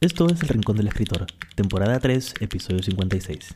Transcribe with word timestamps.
Esto 0.00 0.28
es 0.28 0.40
El 0.42 0.50
Rincón 0.50 0.76
del 0.76 0.86
Escritor, 0.86 1.26
temporada 1.56 1.98
3, 1.98 2.34
episodio 2.38 2.80
56. 2.84 3.52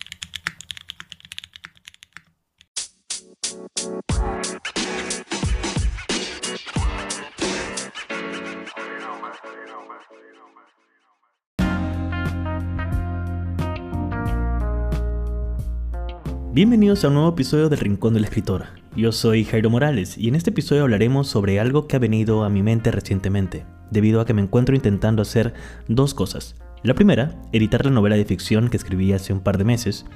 Bienvenidos 16.52 17.04
a 17.04 17.09
un 17.09 17.14
nuevo 17.14 17.29
episodio 17.29 17.68
del 17.68 17.79
Rincón 17.79 18.14
del 18.14 18.24
Escritor. 18.24 18.64
Yo 18.96 19.12
soy 19.12 19.45
Jairo 19.45 19.70
Morales 19.70 20.18
y 20.18 20.27
en 20.27 20.34
este 20.34 20.50
episodio 20.50 20.82
hablaremos 20.82 21.29
sobre 21.29 21.61
algo 21.61 21.86
que 21.86 21.95
ha 21.95 22.00
venido 22.00 22.43
a 22.43 22.48
mi 22.48 22.64
mente 22.64 22.90
recientemente, 22.90 23.64
debido 23.93 24.20
a 24.20 24.24
que 24.24 24.34
me 24.34 24.43
encuentro 24.43 24.74
intentando 24.74 25.22
hacer 25.22 25.54
dos 25.89 26.14
cosas. 26.14 26.57
La 26.82 26.94
primera, 26.94 27.40
editar 27.53 27.85
la 27.85 27.90
novela 27.90 28.17
de 28.17 28.25
ficción 28.25 28.68
que 28.68 28.76
escribí 28.76 29.12
hace 29.12 29.32
un 29.32 29.40
par 29.40 29.58
de 29.58 29.64
meses, 29.64 30.07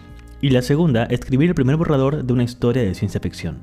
y 0.40 0.50
la 0.50 0.62
segunda, 0.62 1.04
escribir 1.04 1.50
el 1.50 1.54
primer 1.54 1.76
borrador 1.76 2.24
de 2.24 2.32
una 2.32 2.42
historia 2.42 2.82
de 2.82 2.94
ciencia 2.94 3.20
ficción. 3.20 3.58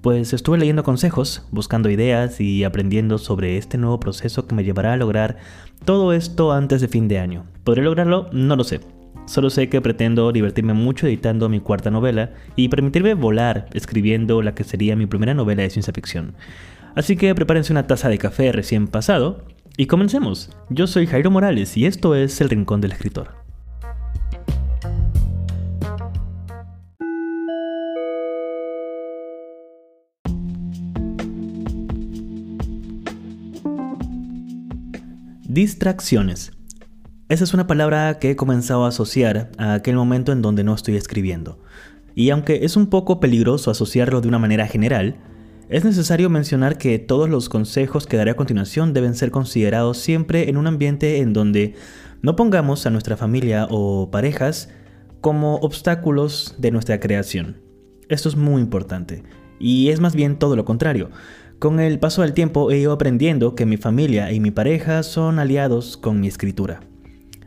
Pues 0.00 0.32
estuve 0.32 0.58
leyendo 0.58 0.84
consejos, 0.84 1.42
buscando 1.50 1.90
ideas 1.90 2.40
y 2.40 2.62
aprendiendo 2.62 3.18
sobre 3.18 3.58
este 3.58 3.78
nuevo 3.78 3.98
proceso 3.98 4.46
que 4.46 4.54
me 4.54 4.64
llevará 4.64 4.92
a 4.92 4.96
lograr 4.96 5.38
todo 5.84 6.12
esto 6.12 6.52
antes 6.52 6.80
de 6.80 6.88
fin 6.88 7.08
de 7.08 7.18
año. 7.18 7.46
¿Podré 7.64 7.82
lograrlo? 7.82 8.28
No 8.32 8.54
lo 8.54 8.62
sé, 8.62 8.80
Solo 9.28 9.50
sé 9.50 9.68
que 9.68 9.82
pretendo 9.82 10.32
divertirme 10.32 10.72
mucho 10.72 11.06
editando 11.06 11.50
mi 11.50 11.60
cuarta 11.60 11.90
novela 11.90 12.30
y 12.56 12.70
permitirme 12.70 13.12
volar 13.12 13.66
escribiendo 13.74 14.40
la 14.40 14.54
que 14.54 14.64
sería 14.64 14.96
mi 14.96 15.04
primera 15.04 15.34
novela 15.34 15.62
de 15.62 15.68
ciencia 15.68 15.92
ficción. 15.92 16.32
Así 16.98 17.14
que 17.14 17.32
prepárense 17.32 17.72
una 17.72 17.86
taza 17.86 18.08
de 18.08 18.18
café 18.18 18.50
recién 18.50 18.88
pasado 18.88 19.44
y 19.76 19.86
comencemos. 19.86 20.50
Yo 20.68 20.88
soy 20.88 21.06
Jairo 21.06 21.30
Morales 21.30 21.76
y 21.76 21.86
esto 21.86 22.16
es 22.16 22.40
El 22.40 22.50
Rincón 22.50 22.80
del 22.80 22.90
Escritor. 22.90 23.36
Distracciones. 35.44 36.50
Esa 37.28 37.44
es 37.44 37.54
una 37.54 37.68
palabra 37.68 38.18
que 38.18 38.32
he 38.32 38.36
comenzado 38.36 38.86
a 38.86 38.88
asociar 38.88 39.52
a 39.56 39.74
aquel 39.74 39.94
momento 39.94 40.32
en 40.32 40.42
donde 40.42 40.64
no 40.64 40.74
estoy 40.74 40.96
escribiendo. 40.96 41.62
Y 42.16 42.30
aunque 42.30 42.64
es 42.64 42.76
un 42.76 42.88
poco 42.88 43.20
peligroso 43.20 43.70
asociarlo 43.70 44.20
de 44.20 44.26
una 44.26 44.40
manera 44.40 44.66
general, 44.66 45.14
es 45.68 45.84
necesario 45.84 46.30
mencionar 46.30 46.78
que 46.78 46.98
todos 46.98 47.28
los 47.28 47.48
consejos 47.48 48.06
que 48.06 48.16
daré 48.16 48.30
a 48.30 48.36
continuación 48.36 48.94
deben 48.94 49.14
ser 49.14 49.30
considerados 49.30 49.98
siempre 49.98 50.48
en 50.48 50.56
un 50.56 50.66
ambiente 50.66 51.18
en 51.18 51.32
donde 51.34 51.74
no 52.22 52.36
pongamos 52.36 52.86
a 52.86 52.90
nuestra 52.90 53.16
familia 53.16 53.66
o 53.70 54.10
parejas 54.10 54.70
como 55.20 55.56
obstáculos 55.56 56.54
de 56.58 56.70
nuestra 56.70 57.00
creación. 57.00 57.60
Esto 58.08 58.30
es 58.30 58.36
muy 58.36 58.62
importante. 58.62 59.24
Y 59.60 59.90
es 59.90 60.00
más 60.00 60.14
bien 60.14 60.38
todo 60.38 60.56
lo 60.56 60.64
contrario. 60.64 61.10
Con 61.58 61.80
el 61.80 61.98
paso 61.98 62.22
del 62.22 62.32
tiempo 62.32 62.70
he 62.70 62.78
ido 62.78 62.92
aprendiendo 62.92 63.54
que 63.54 63.66
mi 63.66 63.76
familia 63.76 64.32
y 64.32 64.40
mi 64.40 64.50
pareja 64.50 65.02
son 65.02 65.38
aliados 65.38 65.96
con 65.96 66.20
mi 66.20 66.28
escritura. 66.28 66.80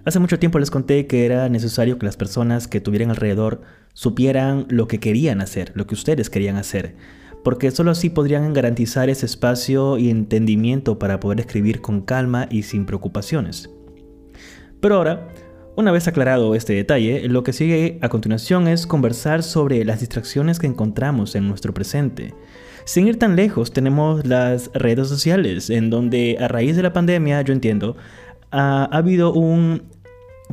Hace 0.06 0.20
mucho 0.20 0.38
tiempo 0.38 0.60
les 0.60 0.70
conté 0.70 1.08
que 1.08 1.26
era 1.26 1.50
necesario 1.50 1.98
que 1.98 2.06
las 2.06 2.18
personas 2.18 2.68
que 2.68 2.82
tuvieran 2.82 3.10
alrededor 3.10 3.62
supieran 3.94 4.66
lo 4.70 4.88
que 4.88 5.00
querían 5.00 5.42
hacer, 5.42 5.72
lo 5.76 5.88
que 5.88 5.96
ustedes 5.96 6.30
querían 6.30 6.58
hacer, 6.58 6.96
porque 7.44 7.72
solo 7.72 7.92
así 7.92 8.10
podrían 8.10 8.54
garantizar 8.54 9.10
ese 9.10 9.26
espacio 9.26 9.98
y 9.98 10.10
entendimiento 10.10 11.00
para 11.00 11.20
poder 11.20 11.40
escribir 11.40 11.82
con 11.82 12.02
calma 12.02 12.48
y 12.50 12.64
sin 12.64 12.86
preocupaciones. 12.86 13.70
Pero 14.80 14.96
ahora, 14.96 15.28
una 15.76 15.92
vez 15.92 16.08
aclarado 16.08 16.54
este 16.56 16.74
detalle, 16.74 17.28
lo 17.30 17.44
que 17.44 17.54
sigue 17.54 17.98
a 18.02 18.10
continuación 18.10 18.68
es 18.68 18.86
conversar 18.86 19.42
sobre 19.42 19.86
las 19.86 20.00
distracciones 20.00 20.60
que 20.60 20.68
encontramos 20.68 21.36
en 21.36 21.48
nuestro 21.48 21.74
presente. 21.74 22.34
Sin 22.84 23.08
ir 23.08 23.18
tan 23.18 23.36
lejos, 23.36 23.72
tenemos 23.72 24.26
las 24.26 24.72
redes 24.74 25.08
sociales, 25.08 25.70
en 25.70 25.90
donde 25.90 26.38
a 26.40 26.48
raíz 26.48 26.76
de 26.76 26.84
la 26.84 26.94
pandemia, 26.94 27.42
yo 27.42 27.54
entiendo, 27.54 27.96
ha, 28.52 28.86
habido 28.86 29.34
un 29.34 29.84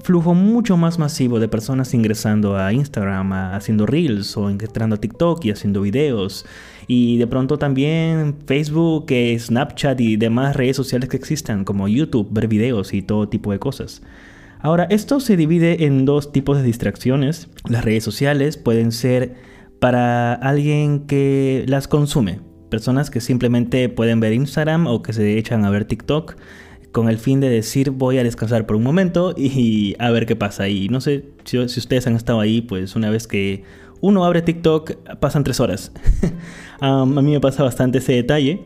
flujo 0.02 0.34
mucho 0.34 0.76
más 0.76 0.98
masivo 0.98 1.40
de 1.40 1.48
personas 1.48 1.94
ingresando 1.94 2.56
a 2.56 2.72
Instagram, 2.72 3.32
haciendo 3.32 3.86
reels 3.86 4.36
o 4.36 4.50
entrando 4.50 4.96
a 4.96 5.00
TikTok 5.00 5.44
y 5.44 5.50
haciendo 5.50 5.82
videos. 5.82 6.46
Y 6.86 7.18
de 7.18 7.26
pronto 7.26 7.58
también 7.58 8.36
Facebook, 8.46 9.06
Snapchat 9.38 10.00
y 10.00 10.16
demás 10.16 10.56
redes 10.56 10.76
sociales 10.76 11.08
que 11.08 11.16
existan 11.16 11.64
como 11.64 11.88
YouTube, 11.88 12.28
ver 12.30 12.48
videos 12.48 12.94
y 12.94 13.02
todo 13.02 13.28
tipo 13.28 13.52
de 13.52 13.58
cosas. 13.58 14.02
Ahora, 14.60 14.84
esto 14.90 15.20
se 15.20 15.36
divide 15.36 15.84
en 15.84 16.04
dos 16.04 16.32
tipos 16.32 16.56
de 16.56 16.64
distracciones. 16.64 17.48
Las 17.68 17.84
redes 17.84 18.02
sociales 18.02 18.56
pueden 18.56 18.90
ser 18.90 19.34
para 19.80 20.34
alguien 20.34 21.06
que 21.06 21.64
las 21.68 21.86
consume. 21.86 22.40
Personas 22.68 23.10
que 23.10 23.20
simplemente 23.20 23.88
pueden 23.88 24.20
ver 24.20 24.32
Instagram 24.32 24.86
o 24.86 25.02
que 25.02 25.12
se 25.12 25.38
echan 25.38 25.64
a 25.64 25.70
ver 25.70 25.84
TikTok 25.84 26.36
con 26.92 27.08
el 27.08 27.18
fin 27.18 27.40
de 27.40 27.48
decir 27.48 27.90
voy 27.90 28.18
a 28.18 28.24
descansar 28.24 28.66
por 28.66 28.76
un 28.76 28.82
momento 28.82 29.34
y 29.36 29.94
a 29.98 30.10
ver 30.10 30.26
qué 30.26 30.36
pasa. 30.36 30.68
Y 30.68 30.88
no 30.88 31.00
sé 31.00 31.24
si, 31.44 31.58
ustedes 31.58 32.06
han 32.06 32.16
estado 32.16 32.40
ahí, 32.40 32.60
pues 32.60 32.96
una 32.96 33.10
vez 33.10 33.26
que 33.26 33.64
uno 34.00 34.24
abre 34.24 34.42
TikTok 34.42 34.92
pasan 35.20 35.44
tres 35.44 35.60
horas. 35.60 35.92
a 36.80 37.04
mí 37.04 37.32
me 37.32 37.40
pasa 37.40 37.62
bastante 37.62 37.98
ese 37.98 38.12
detalle. 38.12 38.64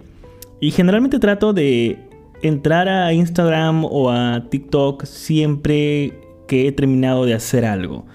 Y 0.60 0.70
generalmente 0.70 1.18
trato 1.18 1.52
de 1.52 1.98
entrar 2.42 2.88
a 2.88 3.12
Instagram 3.12 3.84
o 3.84 4.10
a 4.10 4.46
TikTok 4.48 5.04
siempre 5.04 6.18
que 6.46 6.68
he 6.68 6.72
terminado 6.72 7.24
de 7.24 7.34
hacer 7.34 7.64
algo. 7.64 8.06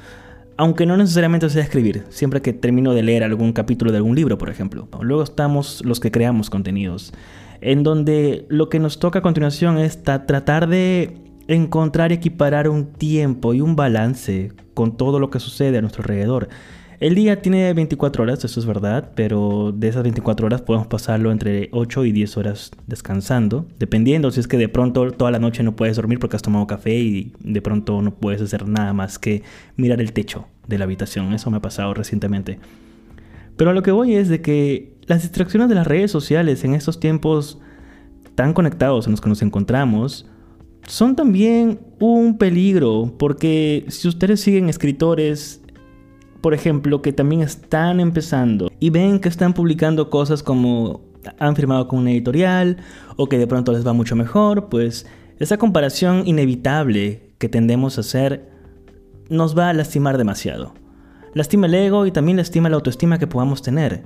Aunque 0.55 0.85
no 0.85 0.97
necesariamente 0.97 1.49
sea 1.49 1.61
escribir, 1.61 2.05
siempre 2.09 2.41
que 2.41 2.51
termino 2.51 2.93
de 2.93 3.03
leer 3.03 3.23
algún 3.23 3.53
capítulo 3.53 3.91
de 3.91 3.97
algún 3.97 4.15
libro, 4.15 4.37
por 4.37 4.49
ejemplo. 4.49 4.87
Luego 5.01 5.23
estamos 5.23 5.83
los 5.85 5.99
que 5.99 6.09
creamos 6.09 6.49
contenidos 6.49 7.13
en 7.61 7.83
donde 7.83 8.45
lo 8.49 8.69
que 8.69 8.79
nos 8.79 8.99
toca 8.99 9.19
a 9.19 9.21
continuación 9.21 9.77
es 9.77 10.03
tratar 10.03 10.67
de 10.67 11.17
encontrar 11.47 12.11
y 12.11 12.15
equiparar 12.15 12.69
un 12.69 12.93
tiempo 12.93 13.53
y 13.53 13.61
un 13.61 13.75
balance 13.75 14.51
con 14.73 14.97
todo 14.97 15.19
lo 15.19 15.29
que 15.29 15.39
sucede 15.39 15.77
a 15.77 15.81
nuestro 15.81 16.03
alrededor. 16.03 16.49
El 16.99 17.13
día 17.13 17.43
tiene 17.43 17.73
24 17.73 18.23
horas, 18.23 18.43
eso 18.43 18.59
es 18.59 18.65
verdad, 18.65 19.11
pero 19.13 19.71
de 19.71 19.87
esas 19.87 20.01
24 20.01 20.47
horas 20.47 20.63
podemos 20.63 20.87
pasarlo 20.87 21.31
entre 21.31 21.69
8 21.71 22.05
y 22.05 22.11
10 22.11 22.37
horas 22.37 22.71
descansando, 22.87 23.67
dependiendo 23.77 24.31
si 24.31 24.39
es 24.39 24.47
que 24.47 24.57
de 24.57 24.67
pronto 24.67 25.11
toda 25.11 25.29
la 25.29 25.37
noche 25.37 25.61
no 25.61 25.75
puedes 25.75 25.95
dormir 25.95 26.17
porque 26.17 26.37
has 26.37 26.41
tomado 26.41 26.65
café 26.65 26.95
y 26.95 27.33
de 27.39 27.61
pronto 27.61 28.01
no 28.01 28.15
puedes 28.15 28.41
hacer 28.41 28.67
nada 28.67 28.93
más 28.93 29.19
que 29.19 29.43
mirar 29.75 30.01
el 30.01 30.11
techo 30.11 30.47
de 30.67 30.79
la 30.79 30.85
habitación. 30.85 31.33
Eso 31.33 31.51
me 31.51 31.57
ha 31.57 31.61
pasado 31.61 31.93
recientemente. 31.93 32.57
Pero 33.57 33.69
a 33.69 33.73
lo 33.73 33.83
que 33.83 33.91
voy 33.91 34.15
es 34.15 34.27
de 34.27 34.41
que 34.41 34.96
las 35.07 35.21
distracciones 35.21 35.69
de 35.69 35.75
las 35.75 35.87
redes 35.87 36.11
sociales 36.11 36.63
en 36.63 36.75
estos 36.75 36.99
tiempos 36.99 37.59
tan 38.35 38.53
conectados 38.53 39.07
en 39.07 39.11
los 39.11 39.21
que 39.21 39.29
nos 39.29 39.41
encontramos 39.41 40.27
son 40.85 41.15
también 41.15 41.79
un 41.99 42.37
peligro, 42.37 43.13
porque 43.17 43.85
si 43.89 44.07
ustedes 44.07 44.39
siguen 44.39 44.69
escritores, 44.69 45.61
por 46.41 46.53
ejemplo, 46.53 47.01
que 47.01 47.11
también 47.11 47.41
están 47.41 47.99
empezando 47.99 48.71
y 48.79 48.89
ven 48.89 49.19
que 49.19 49.27
están 49.27 49.53
publicando 49.53 50.09
cosas 50.09 50.43
como 50.43 51.01
han 51.39 51.55
firmado 51.55 51.87
con 51.87 51.99
una 51.99 52.11
editorial 52.11 52.77
o 53.17 53.27
que 53.27 53.37
de 53.37 53.47
pronto 53.47 53.73
les 53.73 53.85
va 53.85 53.93
mucho 53.93 54.15
mejor, 54.15 54.69
pues 54.69 55.05
esa 55.39 55.57
comparación 55.57 56.23
inevitable 56.25 57.31
que 57.37 57.49
tendemos 57.49 57.97
a 57.97 58.01
hacer 58.01 58.49
nos 59.29 59.57
va 59.57 59.69
a 59.69 59.73
lastimar 59.73 60.17
demasiado. 60.17 60.73
Lastima 61.33 61.67
el 61.67 61.75
ego 61.75 62.05
y 62.05 62.11
también 62.11 62.37
lastima 62.37 62.69
la 62.69 62.75
autoestima 62.75 63.19
que 63.19 63.27
podamos 63.27 63.61
tener. 63.61 64.05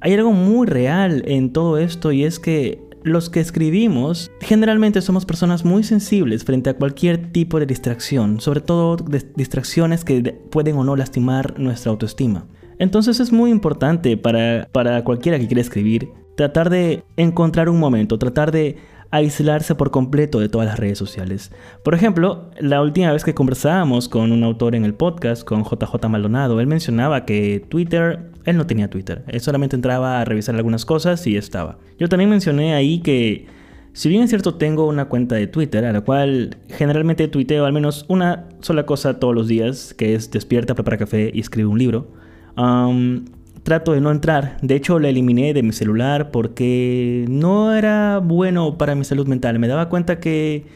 Hay 0.00 0.14
algo 0.14 0.32
muy 0.32 0.66
real 0.66 1.22
en 1.26 1.52
todo 1.52 1.76
esto 1.76 2.10
y 2.10 2.24
es 2.24 2.38
que 2.38 2.80
los 3.02 3.28
que 3.30 3.40
escribimos 3.40 4.30
generalmente 4.40 5.02
somos 5.02 5.26
personas 5.26 5.64
muy 5.64 5.82
sensibles 5.82 6.44
frente 6.44 6.70
a 6.70 6.74
cualquier 6.74 7.32
tipo 7.32 7.58
de 7.60 7.66
distracción, 7.66 8.40
sobre 8.40 8.60
todo 8.60 8.96
distracciones 9.36 10.04
que 10.04 10.22
pueden 10.50 10.76
o 10.76 10.84
no 10.84 10.96
lastimar 10.96 11.58
nuestra 11.58 11.90
autoestima. 11.90 12.46
Entonces 12.78 13.20
es 13.20 13.30
muy 13.30 13.50
importante 13.50 14.16
para, 14.16 14.68
para 14.72 15.04
cualquiera 15.04 15.38
que 15.38 15.46
quiera 15.46 15.60
escribir 15.60 16.08
tratar 16.34 16.70
de 16.70 17.04
encontrar 17.18 17.68
un 17.68 17.78
momento, 17.78 18.18
tratar 18.18 18.50
de 18.50 18.76
aislarse 19.10 19.74
por 19.74 19.90
completo 19.90 20.38
de 20.38 20.48
todas 20.48 20.66
las 20.68 20.78
redes 20.78 20.98
sociales. 20.98 21.50
Por 21.82 21.94
ejemplo, 21.94 22.50
la 22.58 22.80
última 22.80 23.12
vez 23.12 23.24
que 23.24 23.34
conversábamos 23.34 24.08
con 24.08 24.32
un 24.32 24.44
autor 24.44 24.74
en 24.74 24.84
el 24.84 24.94
podcast, 24.94 25.44
con 25.44 25.64
JJ 25.64 26.08
Maldonado, 26.08 26.60
él 26.60 26.66
mencionaba 26.66 27.24
que 27.24 27.64
Twitter, 27.68 28.30
él 28.44 28.56
no 28.56 28.66
tenía 28.66 28.88
Twitter, 28.88 29.24
él 29.28 29.40
solamente 29.40 29.76
entraba 29.76 30.20
a 30.20 30.24
revisar 30.24 30.54
algunas 30.54 30.84
cosas 30.84 31.26
y 31.26 31.36
estaba. 31.36 31.78
Yo 31.98 32.08
también 32.08 32.30
mencioné 32.30 32.74
ahí 32.74 33.00
que, 33.00 33.46
si 33.92 34.08
bien 34.08 34.22
es 34.22 34.30
cierto, 34.30 34.54
tengo 34.54 34.86
una 34.86 35.06
cuenta 35.06 35.34
de 35.34 35.48
Twitter 35.48 35.84
a 35.84 35.92
la 35.92 36.02
cual 36.02 36.56
generalmente 36.68 37.26
tuiteo 37.26 37.64
al 37.64 37.72
menos 37.72 38.04
una 38.08 38.48
sola 38.60 38.86
cosa 38.86 39.18
todos 39.18 39.34
los 39.34 39.48
días, 39.48 39.92
que 39.94 40.14
es 40.14 40.30
despierta, 40.30 40.74
prepara 40.74 40.98
café 40.98 41.30
y 41.34 41.40
escribe 41.40 41.68
un 41.68 41.78
libro. 41.78 42.12
Trato 43.70 43.92
de 43.92 44.00
no 44.00 44.10
entrar. 44.10 44.56
De 44.62 44.74
hecho, 44.74 44.98
la 44.98 45.10
eliminé 45.10 45.54
de 45.54 45.62
mi 45.62 45.70
celular 45.70 46.32
porque 46.32 47.24
no 47.28 47.72
era 47.72 48.18
bueno 48.18 48.76
para 48.76 48.96
mi 48.96 49.04
salud 49.04 49.28
mental. 49.28 49.60
Me 49.60 49.68
daba 49.68 49.88
cuenta 49.88 50.18
que 50.18 50.66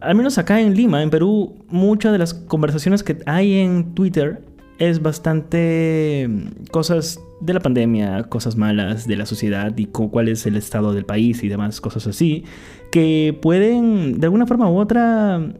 al 0.00 0.14
menos 0.14 0.38
acá 0.38 0.60
en 0.60 0.76
Lima, 0.76 1.02
en 1.02 1.10
Perú, 1.10 1.56
muchas 1.70 2.12
de 2.12 2.18
las 2.18 2.32
conversaciones 2.32 3.02
que 3.02 3.18
hay 3.26 3.54
en 3.54 3.96
Twitter 3.96 4.44
es 4.78 5.02
bastante 5.02 6.28
mm, 6.30 6.66
cosas 6.70 7.18
de 7.40 7.52
la 7.52 7.58
pandemia, 7.58 8.22
cosas 8.28 8.54
malas 8.54 9.08
de 9.08 9.16
la 9.16 9.26
sociedad 9.26 9.76
y 9.76 9.86
cuál 9.86 10.28
es 10.28 10.46
el 10.46 10.54
estado 10.54 10.94
del 10.94 11.06
país 11.06 11.42
y 11.42 11.48
demás 11.48 11.80
cosas 11.80 12.06
así, 12.06 12.44
que 12.92 13.36
pueden 13.42 14.20
de 14.20 14.26
alguna 14.28 14.46
forma 14.46 14.70
u 14.70 14.78
otra 14.78 15.52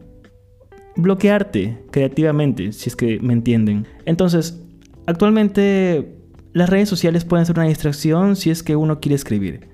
bloquearte 0.95 1.79
creativamente, 1.91 2.71
si 2.71 2.87
es 2.87 2.95
que 2.95 3.19
me 3.19 3.33
entienden. 3.33 3.87
Entonces, 4.05 4.63
actualmente 5.05 6.20
las 6.53 6.69
redes 6.69 6.89
sociales 6.89 7.25
pueden 7.25 7.45
ser 7.45 7.57
una 7.57 7.67
distracción 7.67 8.35
si 8.35 8.49
es 8.49 8.63
que 8.63 8.75
uno 8.75 8.99
quiere 8.99 9.15
escribir. 9.15 9.69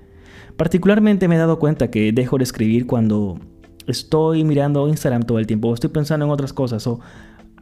Particularmente 0.56 1.28
me 1.28 1.36
he 1.36 1.38
dado 1.38 1.58
cuenta 1.58 1.90
que 1.90 2.12
dejo 2.12 2.38
de 2.38 2.44
escribir 2.44 2.86
cuando 2.86 3.38
estoy 3.86 4.44
mirando 4.44 4.88
Instagram 4.88 5.22
todo 5.22 5.38
el 5.38 5.46
tiempo, 5.46 5.68
o 5.68 5.74
estoy 5.74 5.90
pensando 5.90 6.26
en 6.26 6.30
otras 6.30 6.52
cosas, 6.52 6.86
o 6.86 7.00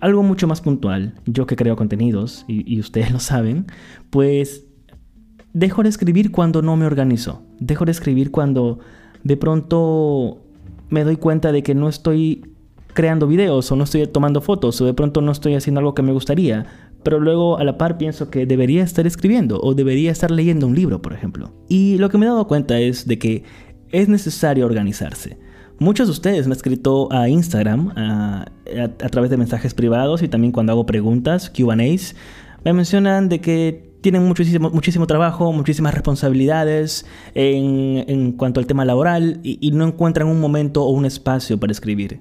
algo 0.00 0.22
mucho 0.22 0.46
más 0.46 0.60
puntual, 0.60 1.14
yo 1.24 1.46
que 1.46 1.56
creo 1.56 1.76
contenidos, 1.76 2.44
y, 2.48 2.78
ustedes 2.80 3.10
lo 3.12 3.20
saben, 3.20 3.66
pues 4.10 4.64
dejo 5.52 5.82
de 5.82 5.88
escribir 5.88 6.30
cuando 6.30 6.62
no 6.62 6.76
me 6.76 6.86
organizo. 6.86 7.42
Dejo 7.60 7.84
de 7.84 7.92
escribir 7.92 8.30
cuando 8.30 8.78
de 9.24 9.36
pronto 9.36 10.42
me 10.90 11.04
doy 11.04 11.16
cuenta 11.16 11.52
de 11.52 11.62
que 11.62 11.74
no 11.74 11.88
estoy 11.88 12.52
creando 12.92 13.26
videos 13.26 13.70
o 13.70 13.76
no 13.76 13.84
estoy 13.84 14.06
tomando 14.06 14.40
fotos 14.40 14.80
o 14.80 14.86
de 14.86 14.94
pronto 14.94 15.20
no 15.20 15.32
estoy 15.32 15.54
haciendo 15.54 15.80
algo 15.80 15.94
que 15.94 16.02
me 16.02 16.12
gustaría. 16.12 16.66
Pero 17.06 17.20
luego 17.20 17.56
a 17.56 17.62
la 17.62 17.78
par 17.78 17.98
pienso 17.98 18.30
que 18.30 18.46
debería 18.46 18.82
estar 18.82 19.06
escribiendo 19.06 19.60
o 19.62 19.74
debería 19.74 20.10
estar 20.10 20.28
leyendo 20.32 20.66
un 20.66 20.74
libro, 20.74 21.00
por 21.00 21.12
ejemplo. 21.12 21.52
Y 21.68 21.98
lo 21.98 22.10
que 22.10 22.18
me 22.18 22.26
he 22.26 22.28
dado 22.28 22.48
cuenta 22.48 22.80
es 22.80 23.06
de 23.06 23.16
que 23.16 23.44
es 23.92 24.08
necesario 24.08 24.66
organizarse. 24.66 25.38
Muchos 25.78 26.08
de 26.08 26.10
ustedes 26.10 26.48
me 26.48 26.54
han 26.54 26.56
escrito 26.56 27.06
a 27.12 27.28
Instagram 27.28 27.92
a, 27.94 28.46
través 29.12 29.30
de 29.30 29.36
mensajes 29.36 29.72
privados 29.72 30.24
y 30.24 30.26
también 30.26 30.50
cuando 30.50 30.72
hago 30.72 30.84
preguntas, 30.84 31.48
QAs, 31.48 32.16
me 32.64 32.72
mencionan 32.72 33.28
de 33.28 33.40
que 33.40 33.88
tienen 34.00 34.24
muchísimo, 34.24 34.70
muchísimo 34.70 35.06
trabajo, 35.06 35.52
muchísimas 35.52 35.94
responsabilidades 35.94 37.06
en, 37.36 38.32
cuanto 38.32 38.58
al 38.58 38.66
tema 38.66 38.84
laboral 38.84 39.38
y 39.44 39.70
no 39.70 39.86
encuentran 39.86 40.26
un 40.26 40.40
momento 40.40 40.82
o 40.82 40.90
un 40.90 41.06
espacio 41.06 41.60
para 41.60 41.70
escribir. 41.70 42.18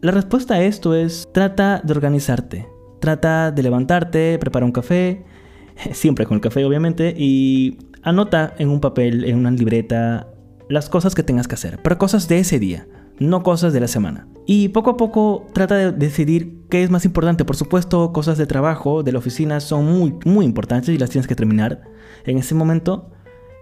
La 0.00 0.12
respuesta 0.12 0.54
a 0.54 0.62
esto 0.62 0.94
es 0.94 1.28
trata 1.32 1.80
de 1.82 1.92
organizarte, 1.92 2.68
trata 3.02 3.50
de 3.50 3.62
levantarte, 3.64 4.38
prepara 4.38 4.64
un 4.64 4.72
café, 4.72 5.24
siempre 5.92 6.24
con 6.24 6.36
el 6.36 6.40
café 6.40 6.64
obviamente, 6.64 7.12
y 7.18 7.78
anota 8.02 8.54
en 8.58 8.70
un 8.70 8.80
papel, 8.80 9.24
en 9.24 9.36
una 9.36 9.50
libreta, 9.50 10.28
las 10.68 10.88
cosas 10.88 11.14
que 11.14 11.24
tengas 11.24 11.48
que 11.48 11.56
hacer, 11.56 11.80
pero 11.82 11.98
cosas 11.98 12.28
de 12.28 12.38
ese 12.38 12.60
día, 12.60 12.86
no 13.18 13.42
cosas 13.42 13.72
de 13.72 13.80
la 13.80 13.88
semana. 13.88 14.28
Y 14.46 14.68
poco 14.68 14.90
a 14.90 14.96
poco 14.96 15.46
trata 15.52 15.76
de 15.76 15.92
decidir 15.92 16.62
qué 16.70 16.82
es 16.82 16.90
más 16.90 17.04
importante. 17.04 17.44
Por 17.44 17.56
supuesto, 17.56 18.12
cosas 18.12 18.38
de 18.38 18.46
trabajo, 18.46 19.02
de 19.02 19.12
la 19.12 19.18
oficina, 19.18 19.60
son 19.60 19.84
muy, 19.86 20.14
muy 20.24 20.44
importantes 20.44 20.88
y 20.88 20.98
las 20.98 21.10
tienes 21.10 21.28
que 21.28 21.36
terminar 21.36 21.82
en 22.24 22.38
ese 22.38 22.54
momento. 22.54 23.10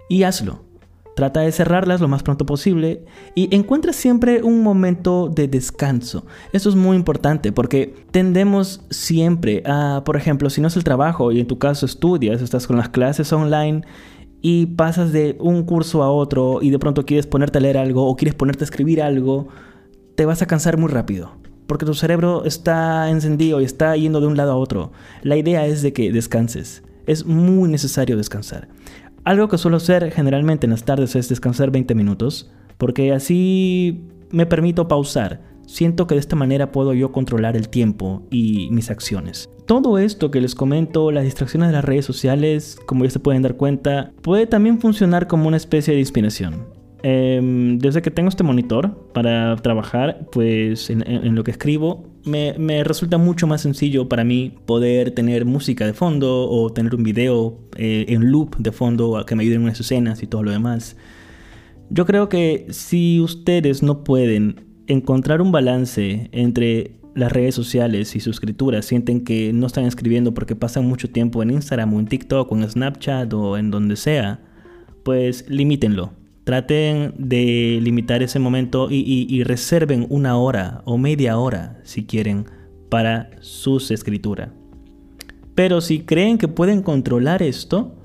Y 0.09 0.23
hazlo. 0.23 0.70
Trata 1.15 1.41
de 1.41 1.51
cerrarlas 1.51 1.99
lo 1.99 2.07
más 2.07 2.23
pronto 2.23 2.45
posible 2.45 3.03
y 3.35 3.53
encuentra 3.53 3.91
siempre 3.91 4.43
un 4.43 4.63
momento 4.63 5.27
de 5.27 5.47
descanso. 5.47 6.25
Eso 6.53 6.69
es 6.69 6.75
muy 6.75 6.95
importante 6.95 7.51
porque 7.51 7.93
tendemos 8.11 8.81
siempre 8.89 9.61
a, 9.65 10.03
por 10.05 10.15
ejemplo, 10.15 10.49
si 10.49 10.61
no 10.61 10.69
es 10.69 10.77
el 10.77 10.85
trabajo 10.85 11.31
y 11.31 11.41
en 11.41 11.47
tu 11.47 11.59
caso 11.59 11.85
estudias, 11.85 12.41
estás 12.41 12.65
con 12.65 12.77
las 12.77 12.89
clases 12.89 13.31
online 13.33 13.81
y 14.41 14.67
pasas 14.67 15.11
de 15.11 15.37
un 15.39 15.63
curso 15.63 16.01
a 16.01 16.11
otro 16.11 16.59
y 16.61 16.69
de 16.69 16.79
pronto 16.79 17.05
quieres 17.05 17.27
ponerte 17.27 17.57
a 17.57 17.61
leer 17.61 17.77
algo 17.77 18.07
o 18.07 18.15
quieres 18.15 18.35
ponerte 18.35 18.63
a 18.63 18.65
escribir 18.65 19.01
algo, 19.01 19.49
te 20.15 20.25
vas 20.25 20.41
a 20.41 20.47
cansar 20.47 20.77
muy 20.77 20.89
rápido. 20.89 21.33
Porque 21.67 21.85
tu 21.85 21.93
cerebro 21.93 22.43
está 22.43 23.09
encendido 23.09 23.61
y 23.61 23.65
está 23.65 23.95
yendo 23.95 24.19
de 24.19 24.27
un 24.27 24.35
lado 24.35 24.51
a 24.53 24.57
otro. 24.57 24.91
La 25.21 25.37
idea 25.37 25.65
es 25.65 25.81
de 25.81 25.93
que 25.93 26.11
descanses. 26.11 26.83
Es 27.05 27.25
muy 27.25 27.69
necesario 27.69 28.17
descansar. 28.17 28.67
Algo 29.23 29.47
que 29.47 29.57
suelo 29.57 29.77
hacer 29.77 30.11
generalmente 30.11 30.65
en 30.65 30.71
las 30.71 30.83
tardes 30.83 31.15
es 31.15 31.29
descansar 31.29 31.71
20 31.71 31.95
minutos, 31.95 32.51
porque 32.77 33.13
así 33.13 34.03
me 34.31 34.45
permito 34.45 34.87
pausar 34.87 35.51
Siento 35.71 36.05
que 36.05 36.15
de 36.15 36.19
esta 36.19 36.35
manera 36.35 36.73
puedo 36.73 36.93
yo 36.93 37.13
controlar 37.13 37.55
el 37.55 37.69
tiempo 37.69 38.23
y 38.29 38.67
mis 38.71 38.89
acciones. 38.89 39.49
Todo 39.65 39.99
esto 39.99 40.29
que 40.29 40.41
les 40.41 40.53
comento, 40.53 41.11
las 41.11 41.23
distracciones 41.23 41.69
de 41.69 41.73
las 41.73 41.85
redes 41.85 42.03
sociales, 42.03 42.77
como 42.85 43.05
ya 43.05 43.11
se 43.11 43.21
pueden 43.21 43.41
dar 43.41 43.55
cuenta, 43.55 44.11
puede 44.21 44.47
también 44.47 44.81
funcionar 44.81 45.27
como 45.27 45.47
una 45.47 45.55
especie 45.55 45.93
de 45.93 46.01
inspiración. 46.01 46.65
Em, 47.03 47.79
desde 47.79 48.01
que 48.01 48.11
tengo 48.11 48.27
este 48.27 48.43
monitor 48.43 49.09
para 49.13 49.55
trabajar, 49.55 50.27
pues 50.31 50.89
en, 50.89 51.35
lo 51.35 51.43
que 51.45 51.51
escribo, 51.51 52.03
me, 52.25 52.83
resulta 52.83 53.17
mucho 53.17 53.47
más 53.47 53.61
sencillo 53.61 54.07
para 54.07 54.23
mí 54.23 54.55
poder 54.65 55.11
tener 55.11 55.45
música 55.45 55.85
de 55.85 55.93
fondo 55.93 56.49
o 56.49 56.71
tener 56.71 56.95
un 56.95 57.03
video 57.03 57.59
eh, 57.75 58.05
en 58.09 58.31
loop 58.31 58.57
de 58.57 58.71
fondo 58.71 59.23
que 59.25 59.35
me 59.35 59.43
ayude 59.43 59.55
en 59.55 59.63
unas 59.63 59.79
escenas 59.79 60.21
y 60.23 60.27
todo 60.27 60.43
lo 60.43 60.51
demás. 60.51 60.95
Yo 61.89 62.05
creo 62.05 62.29
que 62.29 62.67
si 62.69 63.19
ustedes 63.19 63.83
no 63.83 64.03
pueden 64.03 64.65
encontrar 64.87 65.41
un 65.41 65.51
balance 65.51 66.29
entre 66.31 66.99
las 67.15 67.31
redes 67.31 67.55
sociales 67.55 68.15
y 68.15 68.19
su 68.19 68.29
escritura, 68.29 68.81
sienten 68.81 69.23
que 69.23 69.51
no 69.53 69.67
están 69.67 69.85
escribiendo 69.85 70.33
porque 70.33 70.55
pasan 70.55 70.85
mucho 70.85 71.09
tiempo 71.09 71.43
en 71.43 71.51
Instagram 71.51 71.93
o 71.93 71.99
en 71.99 72.07
TikTok 72.07 72.51
o 72.51 72.55
en 72.55 72.69
Snapchat 72.69 73.33
o 73.33 73.57
en 73.57 73.71
donde 73.71 73.95
sea, 73.95 74.41
pues 75.03 75.49
limítenlo. 75.49 76.20
Traten 76.43 77.13
de 77.17 77.79
limitar 77.81 78.23
ese 78.23 78.39
momento 78.39 78.87
y, 78.89 79.43
reserven 79.43 80.07
una 80.09 80.37
hora 80.37 80.81
o 80.85 80.97
media 80.97 81.37
hora, 81.37 81.79
si 81.83 82.05
quieren, 82.05 82.45
para 82.89 83.29
su 83.41 83.77
escritura. 83.77 84.51
Pero 85.53 85.81
si 85.81 86.01
creen 86.01 86.37
que 86.37 86.47
pueden 86.47 86.81
controlar 86.81 87.43
esto, 87.43 87.95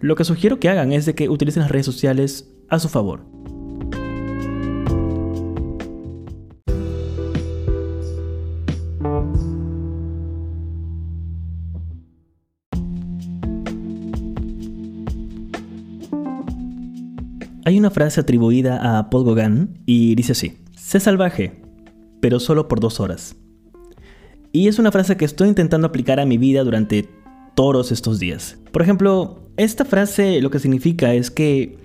lo 0.00 0.16
que 0.16 0.24
sugiero 0.24 0.60
que 0.60 0.68
hagan 0.68 0.92
es 0.92 1.10
que 1.14 1.28
utilicen 1.28 1.62
las 1.62 1.70
redes 1.70 1.86
sociales 1.86 2.50
a 2.68 2.78
su 2.78 2.88
favor. 2.88 3.33
Una 17.84 17.90
frase 17.90 18.18
atribuida 18.18 18.98
a 18.98 19.10
Paul 19.10 19.26
Gauguin 19.26 19.78
y 19.84 20.14
dice 20.14 20.32
así, 20.32 20.56
sé 20.74 21.00
salvaje, 21.00 21.60
pero 22.22 22.40
solo 22.40 22.66
por 22.66 22.80
dos 22.80 22.98
horas. 22.98 23.36
Y 24.52 24.68
es 24.68 24.78
una 24.78 24.90
frase 24.90 25.18
que 25.18 25.26
estoy 25.26 25.48
intentando 25.48 25.86
aplicar 25.86 26.18
a 26.18 26.24
mi 26.24 26.38
vida 26.38 26.64
durante 26.64 27.06
todos 27.54 27.92
estos 27.92 28.18
días. 28.18 28.56
Por 28.72 28.80
ejemplo, 28.80 29.50
esta 29.58 29.84
frase 29.84 30.40
lo 30.40 30.48
que 30.48 30.60
significa 30.60 31.12
es 31.12 31.30
que 31.30 31.76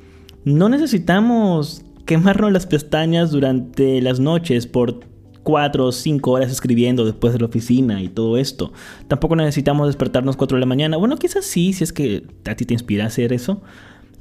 no 0.46 0.70
necesitamos 0.70 1.84
quemarnos 2.06 2.54
las 2.54 2.66
pestañas 2.66 3.32
durante 3.32 4.02
las 4.02 4.22
noches 4.22 4.68
por 4.68 5.02
cuatro 5.44 5.88
o 5.88 5.92
cinco 5.92 6.32
horas 6.32 6.50
escribiendo 6.50 7.04
después 7.04 7.34
de 7.34 7.40
la 7.40 7.48
oficina 7.48 8.02
y 8.02 8.08
todo 8.08 8.38
esto. 8.38 8.72
Tampoco 9.10 9.36
necesitamos 9.36 9.88
despertarnos 9.88 10.38
4 10.38 10.56
de 10.56 10.62
la 10.62 10.66
mañana. 10.66 10.96
Bueno, 10.96 11.18
quizás 11.18 11.44
sí, 11.44 11.74
si 11.74 11.84
es 11.84 11.92
que 11.92 12.24
a 12.46 12.56
ti 12.56 12.64
te 12.64 12.74
inspira 12.74 13.04
a 13.04 13.08
hacer 13.08 13.34
eso. 13.34 13.62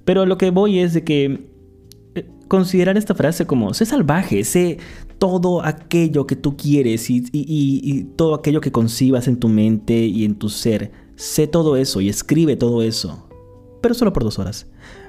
Pero 0.05 0.27
lo 0.27 0.39
que 0.39 0.51
voy 0.51 0.81
es 0.81 0.93
de 0.93 1.05
que 1.05 1.58
considerar 2.49 2.97
esta 2.97 3.15
frase 3.15 3.47
como 3.47 3.75
sé 3.75 3.87
salvaje, 3.87 4.43
sé 4.45 4.79
todo 5.19 5.65
aquello 5.65 6.27
que 6.27 6.37
tú 6.37 6.57
quieres 6.57 7.09
y, 7.11 8.05
todo 8.17 8.35
aquello 8.35 8.61
que 8.61 8.73
concibas 8.73 9.29
en 9.29 9.37
tu 9.37 9.49
mente 9.49 9.95
y 10.07 10.25
en 10.25 10.37
tu 10.37 10.49
ser. 10.49 10.91
Sé 11.17 11.47
todo 11.47 11.77
eso 11.77 12.01
y 12.01 12.09
escribe 12.09 12.57
todo 12.57 12.83
eso. 12.83 13.29
Pero 13.81 13.95
solo 13.95 14.13
por 14.13 14.25
dos 14.25 14.39
horas. 14.39 14.67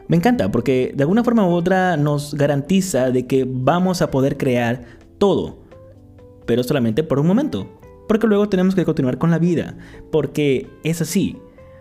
Me 0.07 0.17
encanta 0.17 0.51
porque 0.51 0.91
de 0.95 1.03
alguna 1.03 1.23
forma 1.23 1.47
u 1.47 1.51
otra 1.51 1.95
nos 1.97 2.33
garantiza 2.33 3.11
de 3.11 3.27
que 3.27 3.45
vamos 3.47 4.01
a 4.01 4.09
poder 4.09 4.37
crear 4.37 4.85
todo. 5.19 5.59
Pero 6.45 6.63
solamente 6.63 7.03
por 7.03 7.19
un 7.19 7.27
momento. 7.27 7.69
Porque 8.07 8.25
luego 8.25 8.49
tenemos 8.49 8.73
que 8.73 8.85
continuar 8.85 9.19
con 9.19 9.29
la 9.29 9.37
vida. 9.37 9.77
Porque 10.11 10.67
es 10.83 11.01
así. 11.01 11.37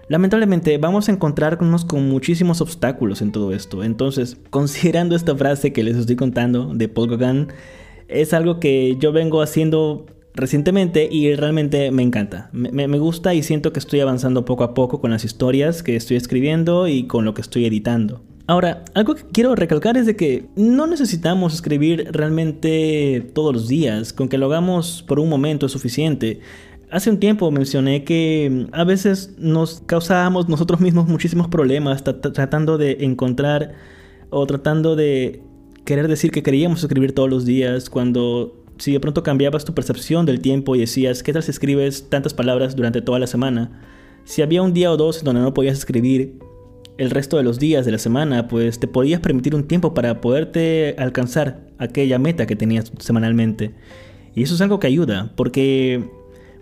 Lamentablemente 0.09 0.79
vamos 0.79 1.09
a 1.09 1.13
encontrarnos 1.13 1.85
con 1.85 2.09
muchísimos 2.09 2.61
obstáculos 2.61 3.21
en 3.21 3.31
todo 3.31 3.53
esto. 3.53 3.85
Entonces, 3.85 4.39
considerando 4.51 5.15
esta 5.15 5.37
frase 5.37 5.73
que 5.73 5.83
les 5.83 5.97
estoy 5.97 6.17
contando 6.17 6.73
de 6.75 6.89
Paul 6.89 7.17
Gauguin, 7.17 7.49
es 8.09 8.33
algo 8.33 8.59
que 8.59 8.97
yo 8.99 9.13
vengo 9.13 9.43
haciendo 9.43 10.07
recientemente 10.33 11.09
y 11.11 11.35
realmente 11.35 11.91
me 11.91 12.03
encanta. 12.03 12.49
Me, 12.53 12.89
me, 12.89 12.99
gusta 12.99 13.35
y 13.35 13.43
siento 13.43 13.73
que 13.73 13.81
estoy 13.81 14.01
avanzando 14.01 14.45
poco 14.45 14.65
a 14.65 14.73
poco 14.73 15.01
con 15.01 15.11
las 15.11 15.25
historias 15.25 15.83
que 15.83 15.97
estoy 15.97 16.17
escribiendo 16.17 16.89
y 16.89 17.07
con 17.07 17.25
lo 17.25 17.35
que 17.35 17.43
estoy 17.43 17.67
editando. 17.67 18.23
Ahora, 18.47 18.83
algo 18.95 19.15
que 19.15 19.25
quiero 19.31 19.55
recalcar 19.55 19.99
es 19.99 20.07
de 20.07 20.17
que 20.17 20.47
no 20.57 20.87
necesitamos 20.87 21.53
escribir 21.53 22.09
realmente 22.13 23.31
todos 23.35 23.53
los 23.53 23.69
días, 23.69 24.15
con 24.15 24.31
que 24.31 24.39
lo 24.39 24.47
hagamos 24.47 25.05
por 25.07 25.21
un 25.21 25.29
momento 25.29 25.67
es 25.67 25.73
suficiente. 25.73 26.41
Hace 26.91 27.11
un 27.11 27.19
tiempo 27.21 27.51
mencioné 27.51 28.05
que 28.05 28.49
mm, 28.51 28.75
a 28.75 28.85
veces 28.85 29.35
nos 29.39 29.83
causábamos 29.85 30.49
nosotros 30.49 30.81
mismos 30.81 31.07
muchísimos 31.07 31.49
problemas 31.49 32.03
tratando 32.03 32.79
de 32.79 32.99
encontrar 33.01 33.75
o 34.31 34.47
tratando 34.47 34.97
de 34.97 35.43
querer 35.85 36.09
decir 36.09 36.31
que 36.31 36.43
queríamos 36.43 36.83
escribir 36.83 37.15
todos 37.15 37.29
los 37.29 37.45
días 37.45 37.91
cuando 37.91 38.65
si 38.79 38.93
de 38.93 39.01
pronto 39.01 39.23
cambiabas 39.23 39.65
tu 39.65 39.75
percepción 39.75 40.25
del 40.25 40.41
tiempo 40.41 40.77
y 40.77 40.81
decías, 40.81 41.23
¿qué 41.23 41.33
tal 41.33 41.43
si 41.43 41.51
escribes 41.51 42.09
tantas 42.09 42.33
palabras 42.33 42.77
durante 42.77 43.03
toda 43.03 43.19
la 43.19 43.27
semana? 43.27 43.83
Si 44.25 44.41
había 44.41 44.63
un 44.63 44.73
día 44.73 44.91
o 44.93 44.97
dos 44.97 45.25
donde 45.25 45.43
no 45.43 45.53
podías 45.53 45.79
escribir 45.79 46.39
el 46.97 47.11
resto 47.11 47.37
de 47.37 47.43
los 47.43 47.59
días 47.59 47.85
de 47.85 47.93
la 47.93 47.99
semana, 47.99 48.49
pues 48.49 48.79
te 48.79 48.89
podías 48.89 49.21
permitir 49.21 49.55
un 49.55 49.67
tiempo 49.67 49.95
para 49.95 50.21
poderte 50.21 50.95
alcanzar 50.99 51.69
aquella 51.79 52.19
meta 52.19 52.47
que 52.47 52.57
tenías 52.57 52.93
semanalmente. 52.99 53.75
Y 54.35 54.43
eso 54.43 54.55
es 54.55 54.61
algo 54.61 54.79
que 54.79 54.87
ayuda, 54.87 55.33
porque 55.37 56.09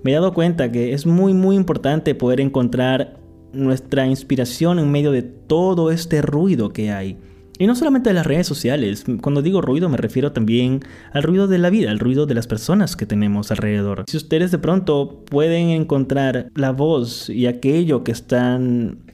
me 0.06 0.12
he 0.12 0.14
dado 0.14 0.34
cuenta 0.34 0.70
que 0.70 0.92
es 0.92 1.04
muy 1.04 1.34
muy 1.34 1.56
importante 1.56 2.14
poder 2.14 2.40
encontrar 2.40 3.18
nuestra 3.52 4.06
inspiración 4.06 4.78
en 4.78 4.92
medio 4.92 5.10
de 5.10 5.22
todo 5.22 5.90
este 5.90 6.22
ruido 6.22 6.72
que 6.72 6.92
hay. 6.92 7.18
Y 7.58 7.66
no 7.66 7.74
solamente 7.74 8.10
de 8.10 8.14
las 8.14 8.24
redes 8.24 8.46
sociales, 8.46 9.04
cuando 9.20 9.42
digo 9.42 9.62
ruido 9.62 9.88
me 9.88 9.96
refiero 9.96 10.30
también 10.30 10.78
al 11.12 11.24
ruido 11.24 11.48
de 11.48 11.58
la 11.58 11.70
vida, 11.70 11.90
al 11.90 11.98
ruido 11.98 12.24
de 12.26 12.34
las 12.34 12.46
personas 12.46 12.94
que 12.94 13.04
tenemos 13.04 13.50
alrededor. 13.50 14.04
Si 14.06 14.16
ustedes 14.16 14.52
de 14.52 14.58
pronto 14.58 15.24
pueden 15.28 15.70
encontrar 15.70 16.52
la 16.54 16.70
voz 16.70 17.28
y 17.28 17.46
aquello 17.46 18.04
que 18.04 18.12
están 18.12 19.12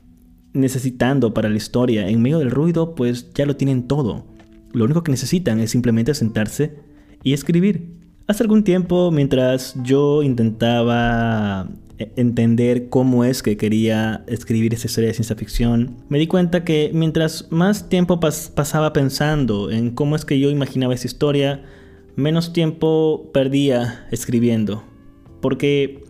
necesitando 0.52 1.32
para 1.32 1.49
la 1.49 1.56
historia 1.56 2.06
en 2.06 2.20
medio 2.20 2.38
del 2.38 2.50
ruido, 2.50 2.94
pues 2.94 3.32
ya 3.32 3.46
lo 3.46 3.56
tienen 3.56 3.88
todo. 3.88 4.26
Lo 4.75 4.84
único 4.84 5.02
que 5.02 5.12
necesitan 5.12 5.58
es 5.58 5.70
simplemente 5.70 6.12
sentarse 6.12 6.75
y 7.22 7.32
escribir. 7.32 8.01
Hace 8.32 8.44
algún 8.44 8.64
tiempo, 8.64 9.10
mientras 9.10 9.74
yo 9.82 10.22
intentaba 10.22 11.68
e-, 11.98 12.12
entender 12.16 12.88
cómo 12.88 13.26
es 13.26 13.42
que 13.42 13.58
quería 13.58 14.24
escribir 14.26 14.72
esa 14.72 14.86
historia 14.86 15.08
de 15.08 15.14
ciencia 15.14 15.36
ficción, 15.36 15.98
me 16.08 16.18
di 16.18 16.26
cuenta 16.26 16.64
que 16.64 16.90
mientras 16.94 17.48
más 17.52 17.90
tiempo 17.90 18.20
pasaba 18.20 18.94
pensando 18.94 19.70
en 19.70 19.90
cómo 19.90 20.16
es 20.16 20.24
que 20.24 20.40
yo 20.40 20.48
imaginaba 20.48 20.94
esa 20.94 21.08
historia, 21.08 21.62
menos 22.16 22.54
tiempo 22.54 23.28
perdía 23.34 24.06
escribiendo. 24.10 24.82
Porque 25.42 26.02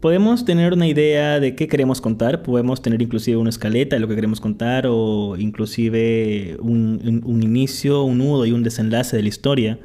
podemos 0.00 0.44
tener 0.44 0.72
una 0.72 0.88
idea 0.88 1.38
de 1.38 1.54
qué 1.54 1.68
queremos 1.68 2.00
contar, 2.00 2.42
podemos 2.42 2.82
tener 2.82 3.00
inclusive 3.00 3.36
una 3.36 3.50
escaleta 3.50 3.94
de 3.94 4.00
lo 4.00 4.08
que 4.08 4.16
queremos 4.16 4.40
contar 4.40 4.88
o 4.88 5.36
inclusive 5.38 6.56
un 6.60 7.40
inicio, 7.44 8.02
un 8.02 8.18
nudo 8.18 8.44
y 8.44 8.50
un 8.50 8.64
desenlace 8.64 9.16
de 9.16 9.22
la 9.22 9.28
historia. 9.28 9.78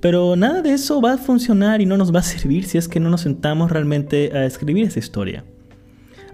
Pero 0.00 0.36
nada 0.36 0.62
de 0.62 0.72
eso 0.72 1.00
va 1.00 1.14
a 1.14 1.18
funcionar 1.18 1.80
y 1.80 1.86
no 1.86 1.96
nos 1.96 2.14
va 2.14 2.20
a 2.20 2.22
servir 2.22 2.64
si 2.64 2.78
es 2.78 2.88
que 2.88 3.00
no 3.00 3.10
nos 3.10 3.22
sentamos 3.22 3.70
realmente 3.70 4.30
a 4.36 4.44
escribir 4.44 4.86
esa 4.86 4.98
historia. 4.98 5.44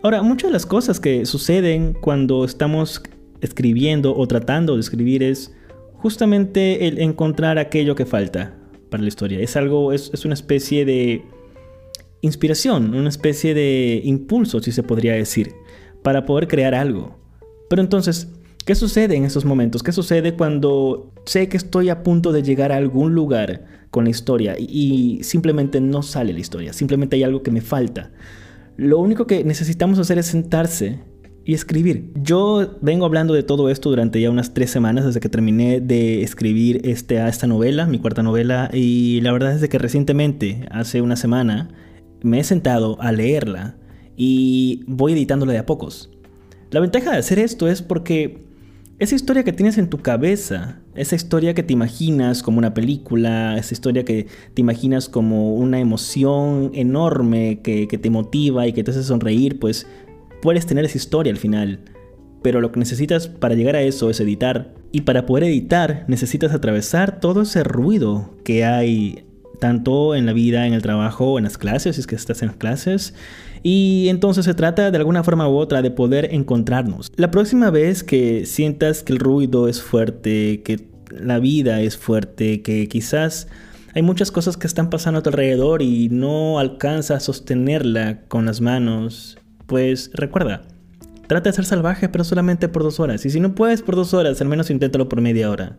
Ahora, 0.02 0.22
muchas 0.22 0.48
de 0.48 0.52
las 0.52 0.66
cosas 0.66 0.98
que 0.98 1.26
suceden 1.26 1.92
cuando 1.92 2.44
estamos 2.44 3.02
escribiendo 3.40 4.16
o 4.16 4.26
tratando 4.26 4.74
de 4.74 4.80
escribir 4.80 5.22
es 5.22 5.54
justamente 5.94 6.88
el 6.88 6.98
encontrar 6.98 7.58
aquello 7.58 7.94
que 7.94 8.04
falta 8.04 8.56
para 8.90 9.02
la 9.02 9.08
historia. 9.08 9.38
Es 9.40 9.56
algo, 9.56 9.92
es, 9.92 10.10
es 10.12 10.24
una 10.24 10.34
especie 10.34 10.84
de 10.84 11.24
inspiración, 12.20 12.94
una 12.94 13.08
especie 13.08 13.54
de 13.54 14.00
impulso, 14.04 14.60
si 14.60 14.72
se 14.72 14.82
podría 14.82 15.12
decir, 15.12 15.52
para 16.02 16.26
poder 16.26 16.48
crear 16.48 16.74
algo. 16.74 17.16
Pero 17.68 17.82
entonces, 17.82 18.28
¿Qué 18.64 18.76
sucede 18.76 19.16
en 19.16 19.24
esos 19.24 19.44
momentos? 19.44 19.82
¿Qué 19.82 19.90
sucede 19.90 20.34
cuando 20.34 21.12
sé 21.24 21.48
que 21.48 21.56
estoy 21.56 21.88
a 21.88 22.04
punto 22.04 22.30
de 22.30 22.44
llegar 22.44 22.70
a 22.70 22.76
algún 22.76 23.12
lugar 23.12 23.64
con 23.90 24.04
la 24.04 24.10
historia 24.10 24.54
y, 24.56 25.18
simplemente 25.24 25.80
no 25.80 26.02
sale 26.02 26.32
la 26.32 26.38
historia? 26.38 26.72
Simplemente 26.72 27.16
hay 27.16 27.24
algo 27.24 27.42
que 27.42 27.50
me 27.50 27.60
falta. 27.60 28.12
Lo 28.76 29.00
único 29.00 29.26
que 29.26 29.42
necesitamos 29.42 29.98
hacer 29.98 30.18
es 30.18 30.26
sentarse 30.26 31.00
y 31.44 31.54
escribir. 31.54 32.12
Yo 32.22 32.78
vengo 32.80 33.04
hablando 33.04 33.34
de 33.34 33.42
todo 33.42 33.68
esto 33.68 33.90
durante 33.90 34.20
ya 34.20 34.30
unas 34.30 34.54
tres 34.54 34.70
semanas 34.70 35.06
desde 35.06 35.18
que 35.18 35.28
terminé 35.28 35.80
de 35.80 36.22
escribir 36.22 36.82
este, 36.84 37.16
esta 37.26 37.48
novela, 37.48 37.86
mi 37.86 37.98
cuarta 37.98 38.22
novela, 38.22 38.70
y 38.72 39.20
la 39.22 39.32
verdad 39.32 39.60
es 39.60 39.68
que 39.68 39.78
recientemente, 39.78 40.68
hace 40.70 41.02
una 41.02 41.16
semana, 41.16 41.68
me 42.22 42.38
he 42.38 42.44
sentado 42.44 42.96
a 43.00 43.10
leerla 43.10 43.76
y 44.16 44.84
voy 44.86 45.14
editándola 45.14 45.52
de 45.52 45.58
a 45.58 45.66
pocos. 45.66 46.10
La 46.70 46.78
ventaja 46.78 47.10
de 47.10 47.18
hacer 47.18 47.40
esto 47.40 47.66
es 47.66 47.82
porque 47.82 48.51
esa 49.02 49.16
historia 49.16 49.42
que 49.42 49.52
tienes 49.52 49.78
en 49.78 49.90
tu 49.90 49.98
cabeza, 49.98 50.78
esa 50.94 51.16
historia 51.16 51.54
que 51.54 51.64
te 51.64 51.72
imaginas 51.72 52.40
como 52.40 52.58
una 52.58 52.72
película, 52.72 53.58
esa 53.58 53.74
historia 53.74 54.04
que 54.04 54.28
te 54.54 54.60
imaginas 54.60 55.08
como 55.08 55.56
una 55.56 55.80
emoción 55.80 56.70
enorme 56.72 57.62
que, 57.62 57.86
te 57.86 58.10
motiva 58.10 58.68
y 58.68 58.72
que 58.72 58.84
te 58.84 58.92
hace 58.92 59.02
sonreír, 59.02 59.58
pues 59.58 59.88
puedes 60.40 60.66
tener 60.66 60.84
esa 60.84 60.98
historia 60.98 61.32
al 61.32 61.38
final. 61.38 61.80
Pero 62.42 62.60
lo 62.60 62.70
que 62.70 62.78
necesitas 62.78 63.26
para 63.26 63.56
llegar 63.56 63.74
a 63.74 63.82
eso 63.82 64.08
es 64.08 64.20
editar. 64.20 64.72
Y 64.92 65.00
para 65.00 65.26
poder 65.26 65.44
editar 65.44 66.04
necesitas 66.06 66.52
atravesar 66.52 67.18
todo 67.18 67.42
ese 67.42 67.64
ruido 67.64 68.36
que 68.44 68.64
hay 68.64 69.24
tanto 69.58 70.14
en 70.14 70.26
la 70.26 70.32
vida, 70.32 70.68
en 70.68 70.74
el 70.74 70.82
trabajo, 70.82 71.38
en 71.38 71.44
las 71.44 71.58
clases, 71.58 71.96
si 71.96 72.02
es 72.02 72.06
que 72.06 72.14
estás 72.14 72.42
en 72.42 72.48
las 72.48 72.56
clases. 72.56 73.14
Y 73.62 74.08
entonces 74.08 74.44
se 74.44 74.54
trata 74.54 74.90
de 74.90 74.98
alguna 74.98 75.22
forma 75.22 75.48
u 75.48 75.56
otra 75.56 75.82
de 75.82 75.90
poder 75.90 76.34
encontrarnos. 76.34 77.12
La 77.16 77.30
próxima 77.30 77.70
vez 77.70 78.02
que 78.02 78.44
sientas 78.46 79.02
que 79.02 79.12
el 79.12 79.18
ruido 79.18 79.68
es 79.68 79.80
fuerte, 79.82 80.62
que 80.62 80.88
la 81.10 81.38
vida 81.38 81.80
es 81.80 81.96
fuerte, 81.96 82.62
que 82.62 82.88
quizás 82.88 83.48
hay 83.94 84.02
muchas 84.02 84.30
cosas 84.30 84.56
que 84.56 84.66
están 84.66 84.90
pasando 84.90 85.20
a 85.20 85.22
tu 85.22 85.30
alrededor 85.30 85.82
y 85.82 86.08
no 86.08 86.58
alcanza 86.58 87.16
a 87.16 87.20
sostenerla 87.20 88.22
con 88.28 88.46
las 88.46 88.60
manos, 88.60 89.38
pues 89.66 90.10
recuerda, 90.14 90.62
trata 91.26 91.50
de 91.50 91.56
ser 91.56 91.66
salvaje 91.66 92.08
pero 92.08 92.24
solamente 92.24 92.68
por 92.68 92.82
dos 92.82 93.00
horas. 93.00 93.24
Y 93.26 93.30
si 93.30 93.38
no 93.38 93.54
puedes 93.54 93.82
por 93.82 93.96
dos 93.96 94.14
horas, 94.14 94.40
al 94.40 94.48
menos 94.48 94.70
inténtalo 94.70 95.08
por 95.08 95.20
media 95.20 95.50
hora. 95.50 95.76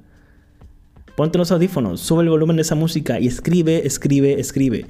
Ponte 1.15 1.37
los 1.37 1.51
audífonos, 1.51 2.01
sube 2.01 2.23
el 2.23 2.29
volumen 2.29 2.55
de 2.55 2.63
esa 2.63 2.75
música 2.75 3.19
y 3.19 3.27
escribe, 3.27 3.85
escribe, 3.85 4.39
escribe. 4.39 4.85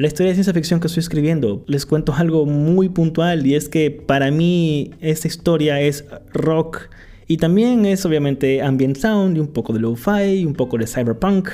La 0.00 0.06
historia 0.06 0.30
de 0.30 0.36
ciencia 0.36 0.54
ficción 0.54 0.80
que 0.80 0.86
estoy 0.86 1.02
escribiendo, 1.02 1.62
les 1.66 1.84
cuento 1.84 2.14
algo 2.14 2.46
muy 2.46 2.88
puntual 2.88 3.46
y 3.46 3.54
es 3.54 3.68
que 3.68 3.90
para 3.90 4.30
mí 4.30 4.92
esta 5.02 5.28
historia 5.28 5.78
es 5.82 6.06
rock 6.32 6.88
y 7.26 7.36
también 7.36 7.84
es 7.84 8.06
obviamente 8.06 8.62
ambient 8.62 8.96
sound 8.96 9.36
y 9.36 9.40
un 9.40 9.48
poco 9.48 9.74
de 9.74 9.80
lo-fi 9.80 10.40
y 10.40 10.46
un 10.46 10.54
poco 10.54 10.78
de 10.78 10.86
cyberpunk 10.86 11.50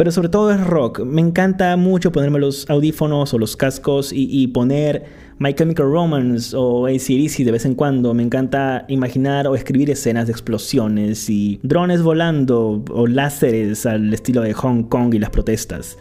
pero 0.00 0.12
sobre 0.12 0.30
todo 0.30 0.50
es 0.50 0.66
rock. 0.66 1.00
Me 1.00 1.20
encanta 1.20 1.76
mucho 1.76 2.10
ponerme 2.10 2.38
los 2.38 2.70
audífonos 2.70 3.34
o 3.34 3.38
los 3.38 3.54
cascos 3.54 4.12
y, 4.14 4.46
poner 4.46 5.04
My 5.38 5.52
Chemical 5.52 5.92
Romance 5.92 6.56
o 6.56 6.86
ACDC 6.86 7.44
de 7.44 7.52
vez 7.52 7.66
en 7.66 7.74
cuando. 7.74 8.14
Me 8.14 8.22
encanta 8.22 8.86
imaginar 8.88 9.46
o 9.46 9.54
escribir 9.54 9.90
escenas 9.90 10.26
de 10.26 10.32
explosiones 10.32 11.28
y 11.28 11.60
drones 11.62 12.00
volando 12.00 12.82
o 12.88 13.06
láseres 13.06 13.84
al 13.84 14.14
estilo 14.14 14.40
de 14.40 14.54
Hong 14.54 14.84
Kong 14.84 15.12
y 15.12 15.18
las 15.18 15.28
protestas, 15.28 15.98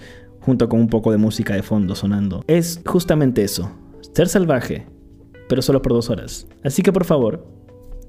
junto 0.50 0.68
con 0.68 0.80
un 0.80 0.88
poco 0.88 1.12
de 1.12 1.20
música 1.20 1.54
de 1.54 1.62
fondo 1.62 1.94
sonando. 1.94 2.44
Es 2.48 2.82
justamente 2.84 3.44
eso, 3.44 3.72
ser 4.16 4.28
salvaje, 4.28 4.88
pero 5.48 5.62
solo 5.62 5.84
por 5.84 5.94
dos 5.94 6.10
horas. 6.10 6.48
Así 6.64 6.82
que 6.82 6.92
por 6.92 7.06
favor, 7.06 7.46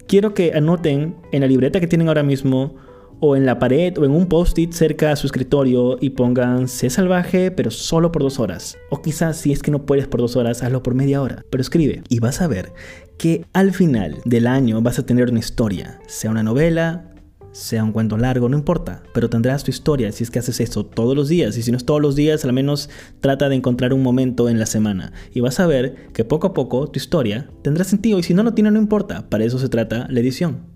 quiero 0.09 0.33
que 0.33 0.55
anoten 0.55 1.17
en 1.33 1.43
la 1.43 1.47
libreta 1.47 1.81
que 1.81 1.87
tienen 1.87 2.09
ahora 2.09 2.23
mismo 2.23 2.77
o 3.21 3.37
en 3.37 3.45
la 3.45 3.59
pared 3.59 3.99
o 3.99 4.07
en 4.07 4.13
un 4.13 4.27
post-it 4.27 4.73
cerca 4.73 5.13
a 5.13 5.17
su 5.17 5.27
escritorio 5.27 5.99
y 6.01 6.09
pongan 6.11 6.67
sé 6.67 6.89
salvaje 6.89 7.51
pero 7.51 7.71
solo 7.71 8.11
por 8.11 8.23
dos 8.23 8.41
horas. 8.41 8.79
O 8.89 9.03
quizás 9.03 9.37
si 9.37 9.53
es 9.53 9.63
que 9.63 9.71
no 9.71 9.85
puedes 9.85 10.09
por 10.09 10.21
dos 10.21 10.37
horas, 10.37 10.63
hazlo 10.63 10.83
por 10.83 10.95
media 10.95 11.21
hora. 11.21 11.45
Pero 11.51 11.61
escribe 11.61 12.03
y 12.09 12.21
vas 12.21 12.41
a 12.41 12.49
ver 12.49 12.73
que 13.19 13.45
al 13.53 13.75
final 13.75 14.17
del 14.25 14.47
año 14.47 14.81
vas 14.81 14.99
a 14.99 15.05
tener 15.05 15.29
una 15.29 15.41
historia, 15.41 16.01
sea 16.07 16.31
una 16.31 16.43
novela, 16.43 17.10
sea 17.53 17.85
un 17.85 17.93
cuento 17.93 18.17
largo, 18.17 18.49
no 18.49 18.57
importa, 18.57 19.03
pero 19.13 19.29
tendrás 19.29 19.65
tu 19.65 19.71
historia 19.71 20.13
si 20.13 20.25
es 20.25 20.31
que 20.31 20.39
haces 20.39 20.61
eso 20.61 20.85
todos 20.85 21.17
los 21.17 21.29
días 21.29 21.57
y 21.57 21.63
si 21.63 21.71
no 21.71 21.77
es 21.77 21.85
todos 21.85 22.01
los 22.01 22.17
días, 22.17 22.45
al 22.45 22.53
menos 22.53 22.91
trata 23.21 23.49
de 23.49 23.57
encontrar 23.57 23.93
un 23.93 24.03
momento 24.03 24.49
en 24.49 24.59
la 24.59 24.67
semana 24.67 25.13
y 25.33 25.41
vas 25.41 25.61
a 25.61 25.67
ver 25.67 26.09
que 26.13 26.25
poco 26.25 26.49
a 26.49 26.55
poco 26.55 26.87
tu 26.89 26.99
historia 26.99 27.51
tendrá 27.63 27.85
sentido 27.85 28.19
y 28.19 28.23
si 28.23 28.35
no 28.35 28.43
lo 28.43 28.55
tiene 28.55 28.71
no 28.71 28.79
importa, 28.79 29.29
para 29.29 29.45
eso 29.45 29.59
se 29.59 29.69
trata 29.69 30.07
la 30.11 30.21
edición. 30.21 30.71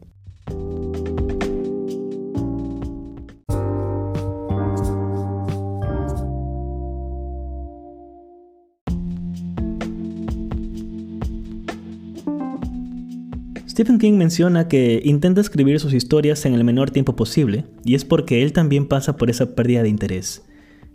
Stephen 13.74 13.98
King 13.98 14.12
menciona 14.12 14.68
que 14.68 15.02
intenta 15.04 15.40
escribir 15.40 15.80
sus 15.80 15.94
historias 15.94 16.46
en 16.46 16.54
el 16.54 16.62
menor 16.62 16.92
tiempo 16.92 17.16
posible, 17.16 17.64
y 17.84 17.96
es 17.96 18.04
porque 18.04 18.40
él 18.40 18.52
también 18.52 18.86
pasa 18.86 19.16
por 19.16 19.30
esa 19.30 19.56
pérdida 19.56 19.82
de 19.82 19.88
interés. 19.88 20.44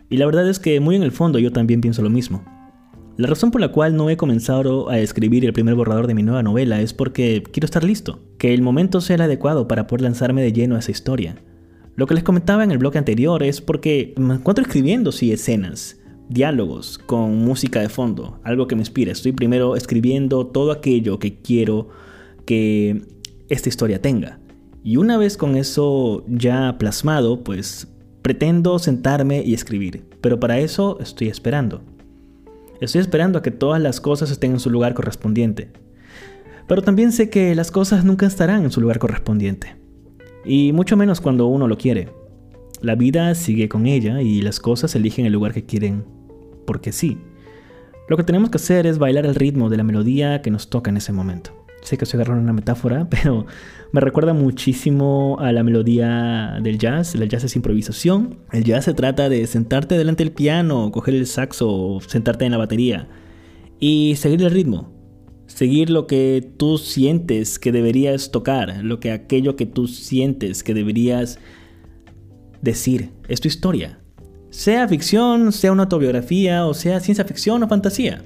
Y 0.08 0.16
la 0.16 0.24
verdad 0.24 0.48
es 0.48 0.58
que 0.58 0.80
muy 0.80 0.96
en 0.96 1.02
el 1.02 1.12
fondo 1.12 1.38
yo 1.38 1.52
también 1.52 1.82
pienso 1.82 2.00
lo 2.00 2.08
mismo. 2.08 2.42
La 3.18 3.28
razón 3.28 3.50
por 3.50 3.60
la 3.60 3.68
cual 3.68 3.96
no 3.96 4.08
he 4.08 4.16
comenzado 4.16 4.88
a 4.88 4.98
escribir 4.98 5.44
el 5.44 5.52
primer 5.52 5.74
borrador 5.74 6.06
de 6.06 6.14
mi 6.14 6.22
nueva 6.22 6.42
novela 6.42 6.80
es 6.80 6.94
porque 6.94 7.42
quiero 7.52 7.66
estar 7.66 7.84
listo, 7.84 8.20
que 8.38 8.54
el 8.54 8.62
momento 8.62 9.02
sea 9.02 9.16
el 9.16 9.22
adecuado 9.22 9.68
para 9.68 9.86
poder 9.86 10.00
lanzarme 10.00 10.40
de 10.40 10.54
lleno 10.54 10.76
a 10.76 10.78
esa 10.78 10.90
historia. 10.90 11.36
Lo 11.96 12.06
que 12.06 12.14
les 12.14 12.24
comentaba 12.24 12.64
en 12.64 12.70
el 12.70 12.78
blog 12.78 12.96
anterior 12.96 13.42
es 13.42 13.60
porque 13.60 14.14
me 14.16 14.36
encuentro 14.36 14.64
escribiendo 14.64 15.12
sí 15.12 15.32
escenas, 15.32 16.00
diálogos 16.30 16.96
con 16.96 17.44
música 17.44 17.80
de 17.82 17.90
fondo, 17.90 18.40
algo 18.42 18.66
que 18.66 18.74
me 18.74 18.80
inspira. 18.80 19.12
Estoy 19.12 19.32
primero 19.32 19.76
escribiendo 19.76 20.46
todo 20.46 20.72
aquello 20.72 21.18
que 21.18 21.42
quiero 21.42 21.90
que 22.44 23.02
esta 23.48 23.68
historia 23.68 24.00
tenga. 24.00 24.38
Y 24.82 24.96
una 24.96 25.18
vez 25.18 25.36
con 25.36 25.56
eso 25.56 26.24
ya 26.28 26.76
plasmado, 26.78 27.44
pues 27.44 27.88
Pretendo 28.22 28.78
sentarme 28.78 29.42
y 29.42 29.54
escribir, 29.54 30.04
pero 30.20 30.38
para 30.38 30.58
eso 30.58 30.98
estoy 31.00 31.28
esperando. 31.28 31.80
Estoy 32.80 33.00
esperando 33.00 33.38
a 33.38 33.42
que 33.42 33.50
todas 33.50 33.80
las 33.80 34.00
cosas 34.00 34.30
estén 34.30 34.52
en 34.52 34.60
su 34.60 34.68
lugar 34.68 34.92
correspondiente. 34.92 35.70
Pero 36.68 36.82
también 36.82 37.12
sé 37.12 37.30
que 37.30 37.54
las 37.54 37.70
cosas 37.70 38.04
nunca 38.04 38.26
estarán 38.26 38.64
en 38.64 38.70
su 38.70 38.80
lugar 38.82 38.98
correspondiente. 38.98 39.76
Y 40.44 40.72
mucho 40.72 40.98
menos 40.98 41.20
cuando 41.20 41.46
uno 41.46 41.66
lo 41.66 41.78
quiere. 41.78 42.10
La 42.82 42.94
vida 42.94 43.34
sigue 43.34 43.70
con 43.70 43.86
ella 43.86 44.20
y 44.20 44.42
las 44.42 44.60
cosas 44.60 44.94
eligen 44.94 45.24
el 45.24 45.32
lugar 45.32 45.54
que 45.54 45.64
quieren 45.64 46.04
porque 46.66 46.92
sí. 46.92 47.18
Lo 48.08 48.18
que 48.18 48.24
tenemos 48.24 48.50
que 48.50 48.56
hacer 48.56 48.86
es 48.86 48.98
bailar 48.98 49.24
el 49.24 49.34
ritmo 49.34 49.70
de 49.70 49.78
la 49.78 49.82
melodía 49.82 50.42
que 50.42 50.50
nos 50.50 50.68
toca 50.68 50.90
en 50.90 50.98
ese 50.98 51.12
momento. 51.12 51.59
Sé 51.82 51.96
que 51.96 52.04
estoy 52.04 52.18
agarrando 52.18 52.42
una 52.42 52.52
metáfora, 52.52 53.08
pero 53.10 53.46
me 53.92 54.00
recuerda 54.00 54.32
muchísimo 54.32 55.36
a 55.40 55.52
la 55.52 55.62
melodía 55.62 56.58
del 56.62 56.78
jazz. 56.78 57.14
El 57.14 57.28
jazz 57.28 57.44
es 57.44 57.56
improvisación. 57.56 58.38
El 58.52 58.64
jazz 58.64 58.84
se 58.84 58.94
trata 58.94 59.28
de 59.28 59.46
sentarte 59.46 59.96
delante 59.96 60.24
del 60.24 60.32
piano, 60.32 60.90
coger 60.92 61.14
el 61.14 61.26
saxo, 61.26 61.98
sentarte 62.06 62.44
en 62.44 62.52
la 62.52 62.58
batería 62.58 63.08
y 63.78 64.14
seguir 64.16 64.42
el 64.42 64.50
ritmo. 64.50 64.92
Seguir 65.46 65.90
lo 65.90 66.06
que 66.06 66.52
tú 66.58 66.78
sientes 66.78 67.58
que 67.58 67.72
deberías 67.72 68.30
tocar, 68.30 68.84
lo 68.84 69.00
que 69.00 69.10
aquello 69.10 69.56
que 69.56 69.66
tú 69.66 69.88
sientes 69.88 70.62
que 70.62 70.74
deberías 70.74 71.40
decir. 72.62 73.10
Es 73.26 73.40
tu 73.40 73.48
historia. 73.48 73.98
Sea 74.50 74.88
ficción, 74.88 75.52
sea 75.52 75.70
una 75.70 75.84
autobiografía, 75.84 76.66
o 76.66 76.74
sea 76.74 76.98
ciencia 76.98 77.24
ficción 77.24 77.62
o 77.62 77.68
fantasía. 77.68 78.22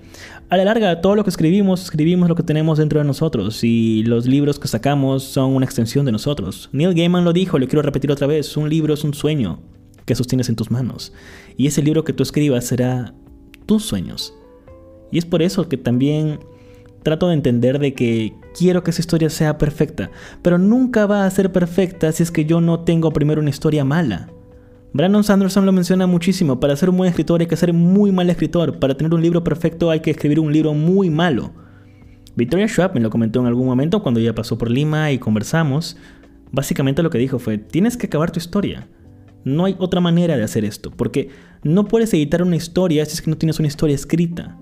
A 0.48 0.56
la 0.56 0.64
larga, 0.64 1.00
todo 1.00 1.16
lo 1.16 1.24
que 1.24 1.30
escribimos, 1.30 1.82
escribimos 1.84 2.28
lo 2.28 2.34
que 2.34 2.42
tenemos 2.42 2.78
dentro 2.78 2.98
de 2.98 3.04
nosotros 3.04 3.62
y 3.62 4.02
los 4.04 4.26
libros 4.26 4.58
que 4.58 4.68
sacamos 4.68 5.22
son 5.22 5.52
una 5.52 5.66
extensión 5.66 6.06
de 6.06 6.12
nosotros. 6.12 6.70
Neil 6.72 6.94
Gaiman 6.94 7.24
lo 7.24 7.32
dijo, 7.32 7.58
lo 7.58 7.68
quiero 7.68 7.82
repetir 7.82 8.10
otra 8.10 8.26
vez, 8.26 8.56
un 8.56 8.70
libro 8.70 8.94
es 8.94 9.04
un 9.04 9.12
sueño 9.12 9.60
que 10.06 10.14
sostienes 10.14 10.48
en 10.48 10.56
tus 10.56 10.70
manos. 10.70 11.12
Y 11.56 11.66
ese 11.66 11.82
libro 11.82 12.04
que 12.04 12.12
tú 12.12 12.22
escribas 12.22 12.64
será 12.64 13.14
tus 13.66 13.84
sueños. 13.84 14.34
Y 15.12 15.18
es 15.18 15.26
por 15.26 15.42
eso 15.42 15.68
que 15.68 15.76
también 15.76 16.40
trato 17.02 17.28
de 17.28 17.34
entender 17.34 17.78
de 17.78 17.94
que 17.94 18.34
quiero 18.58 18.82
que 18.82 18.90
esa 18.90 19.02
historia 19.02 19.30
sea 19.30 19.58
perfecta, 19.58 20.10
pero 20.42 20.58
nunca 20.58 21.06
va 21.06 21.26
a 21.26 21.30
ser 21.30 21.52
perfecta 21.52 22.10
si 22.12 22.22
es 22.22 22.30
que 22.30 22.46
yo 22.46 22.60
no 22.60 22.80
tengo 22.80 23.12
primero 23.12 23.40
una 23.40 23.50
historia 23.50 23.84
mala. 23.84 24.30
Brandon 24.94 25.24
Sanderson 25.24 25.66
lo 25.66 25.72
menciona 25.72 26.06
muchísimo, 26.06 26.60
para 26.60 26.76
ser 26.76 26.88
un 26.88 26.96
buen 26.96 27.10
escritor 27.10 27.40
hay 27.40 27.48
que 27.48 27.56
ser 27.56 27.72
muy 27.72 28.12
mal 28.12 28.30
escritor, 28.30 28.78
para 28.78 28.96
tener 28.96 29.12
un 29.12 29.20
libro 29.20 29.42
perfecto 29.42 29.90
hay 29.90 29.98
que 29.98 30.12
escribir 30.12 30.38
un 30.38 30.52
libro 30.52 30.72
muy 30.72 31.10
malo. 31.10 31.52
Victoria 32.36 32.68
Schwab 32.68 32.94
me 32.94 33.00
lo 33.00 33.10
comentó 33.10 33.40
en 33.40 33.46
algún 33.46 33.66
momento 33.66 34.04
cuando 34.04 34.20
ella 34.20 34.36
pasó 34.36 34.56
por 34.56 34.70
Lima 34.70 35.10
y 35.10 35.18
conversamos. 35.18 35.96
Básicamente 36.52 37.02
lo 37.02 37.10
que 37.10 37.18
dijo 37.18 37.40
fue, 37.40 37.58
tienes 37.58 37.96
que 37.96 38.06
acabar 38.06 38.30
tu 38.30 38.38
historia. 38.38 38.86
No 39.42 39.64
hay 39.64 39.74
otra 39.80 40.00
manera 40.00 40.36
de 40.36 40.44
hacer 40.44 40.64
esto, 40.64 40.92
porque 40.92 41.28
no 41.64 41.86
puedes 41.86 42.14
editar 42.14 42.44
una 42.44 42.54
historia 42.54 43.04
si 43.04 43.14
es 43.14 43.22
que 43.22 43.30
no 43.30 43.36
tienes 43.36 43.58
una 43.58 43.66
historia 43.66 43.96
escrita. 43.96 44.58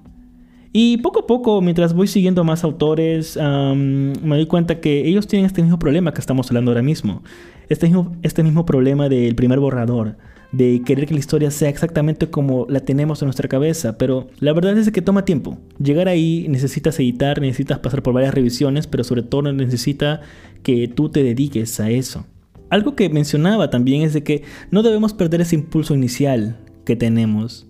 Y 0.75 0.97
poco 0.99 1.21
a 1.21 1.27
poco, 1.27 1.61
mientras 1.61 1.93
voy 1.93 2.07
siguiendo 2.07 2.45
más 2.45 2.65
autores, 2.65 3.37
me 3.37 4.37
doy 4.37 4.47
cuenta 4.47 4.81
que 4.81 5.07
ellos 5.07 5.27
tienen 5.27 5.47
este 5.47 5.63
mismo 5.63 5.79
problema 5.79 6.15
que 6.15 6.21
estamos 6.21 6.49
hablando 6.49 6.71
ahora 6.71 6.83
mismo. 6.83 7.23
Este 7.69 7.87
mismo, 7.87 8.17
este 8.23 8.43
mismo 8.43 8.65
problema 8.65 9.09
del 9.09 9.35
primer 9.35 9.61
borrador, 9.61 10.17
de 10.51 10.83
querer 10.85 11.07
que 11.07 11.15
la 11.15 11.21
historia 11.21 11.51
sea 11.51 11.69
exactamente 11.69 12.29
como 12.29 12.67
la 12.69 12.81
tenemos 12.81 13.23
en 13.23 13.27
nuestra 13.27 13.49
cabeza, 13.49 13.97
pero 13.97 14.29
la 14.41 14.53
verdad 14.53 14.77
es 14.77 14.91
que 14.91 15.03
toma 15.03 15.25
tiempo. 15.25 15.59
Llegar 15.79 16.09
ahí 16.09 16.47
necesitas 16.49 16.99
editar, 17.01 17.41
necesitas 17.41 17.79
pasar 17.79 18.03
por 18.03 18.15
varias 18.15 18.35
revisiones, 18.35 18.87
pero 18.87 19.05
sobre 19.05 19.23
todo 19.23 19.53
necesita 19.53 20.21
que 20.63 20.89
tú 20.89 21.09
te 21.11 21.23
dediques 21.23 21.81
a 21.81 21.91
eso. 21.91 22.27
Algo 22.71 22.97
que 22.97 23.11
mencionaba 23.11 23.69
también 23.69 24.03
es 24.03 24.15
de 24.15 24.23
que 24.23 24.43
no 24.71 24.83
debemos 24.83 25.13
perder 25.13 25.43
ese 25.43 25.55
impulso 25.55 25.95
inicial 25.95 26.59
que 26.87 26.97
tenemos. 26.97 27.67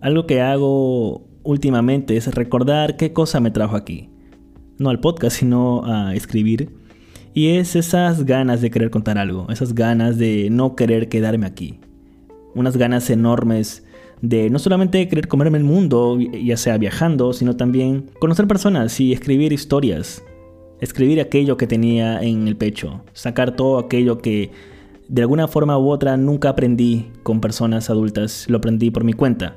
Algo 0.00 0.26
que 0.26 0.40
hago 0.40 1.27
últimamente 1.42 2.16
es 2.16 2.34
recordar 2.34 2.96
qué 2.96 3.12
cosa 3.12 3.40
me 3.40 3.50
trajo 3.50 3.76
aquí. 3.76 4.10
No 4.78 4.90
al 4.90 5.00
podcast, 5.00 5.36
sino 5.38 5.84
a 5.84 6.14
escribir. 6.14 6.70
Y 7.34 7.56
es 7.56 7.76
esas 7.76 8.24
ganas 8.24 8.60
de 8.60 8.70
querer 8.70 8.90
contar 8.90 9.18
algo, 9.18 9.46
esas 9.50 9.74
ganas 9.74 10.18
de 10.18 10.48
no 10.50 10.76
querer 10.76 11.08
quedarme 11.08 11.46
aquí. 11.46 11.80
Unas 12.54 12.76
ganas 12.76 13.10
enormes 13.10 13.84
de 14.22 14.50
no 14.50 14.58
solamente 14.58 15.06
querer 15.08 15.28
comerme 15.28 15.58
el 15.58 15.64
mundo, 15.64 16.18
ya 16.18 16.56
sea 16.56 16.78
viajando, 16.78 17.32
sino 17.32 17.56
también 17.56 18.10
conocer 18.18 18.46
personas 18.46 18.98
y 19.00 19.12
escribir 19.12 19.52
historias. 19.52 20.24
Escribir 20.80 21.20
aquello 21.20 21.56
que 21.56 21.66
tenía 21.66 22.20
en 22.22 22.48
el 22.48 22.56
pecho, 22.56 23.02
sacar 23.12 23.56
todo 23.56 23.78
aquello 23.78 24.18
que 24.18 24.50
de 25.08 25.22
alguna 25.22 25.48
forma 25.48 25.78
u 25.78 25.90
otra 25.90 26.16
nunca 26.16 26.50
aprendí 26.50 27.10
con 27.22 27.40
personas 27.40 27.90
adultas, 27.90 28.46
lo 28.48 28.58
aprendí 28.58 28.90
por 28.90 29.04
mi 29.04 29.12
cuenta. 29.12 29.56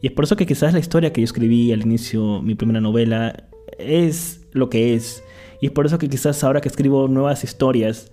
Y 0.00 0.08
es 0.08 0.12
por 0.12 0.24
eso 0.24 0.36
que 0.36 0.46
quizás 0.46 0.72
la 0.72 0.78
historia 0.78 1.12
que 1.12 1.20
yo 1.20 1.24
escribí 1.24 1.72
al 1.72 1.82
inicio, 1.82 2.40
mi 2.42 2.54
primera 2.54 2.80
novela, 2.80 3.48
es 3.78 4.46
lo 4.52 4.70
que 4.70 4.94
es. 4.94 5.22
Y 5.60 5.66
es 5.66 5.72
por 5.72 5.86
eso 5.86 5.98
que 5.98 6.08
quizás 6.08 6.44
ahora 6.44 6.60
que 6.60 6.68
escribo 6.68 7.08
nuevas 7.08 7.44
historias, 7.44 8.12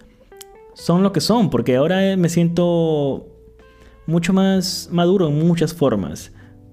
son 0.74 1.04
lo 1.04 1.12
que 1.12 1.22
son, 1.22 1.50
porque 1.50 1.76
ahora 1.76 2.18
me 2.18 2.30
siento 2.30 3.28
mucho 4.08 4.34
más 4.34 4.90
maduro 4.92 5.28
en 5.28 5.48
muchas 5.48 5.74
formas. 5.74 6.32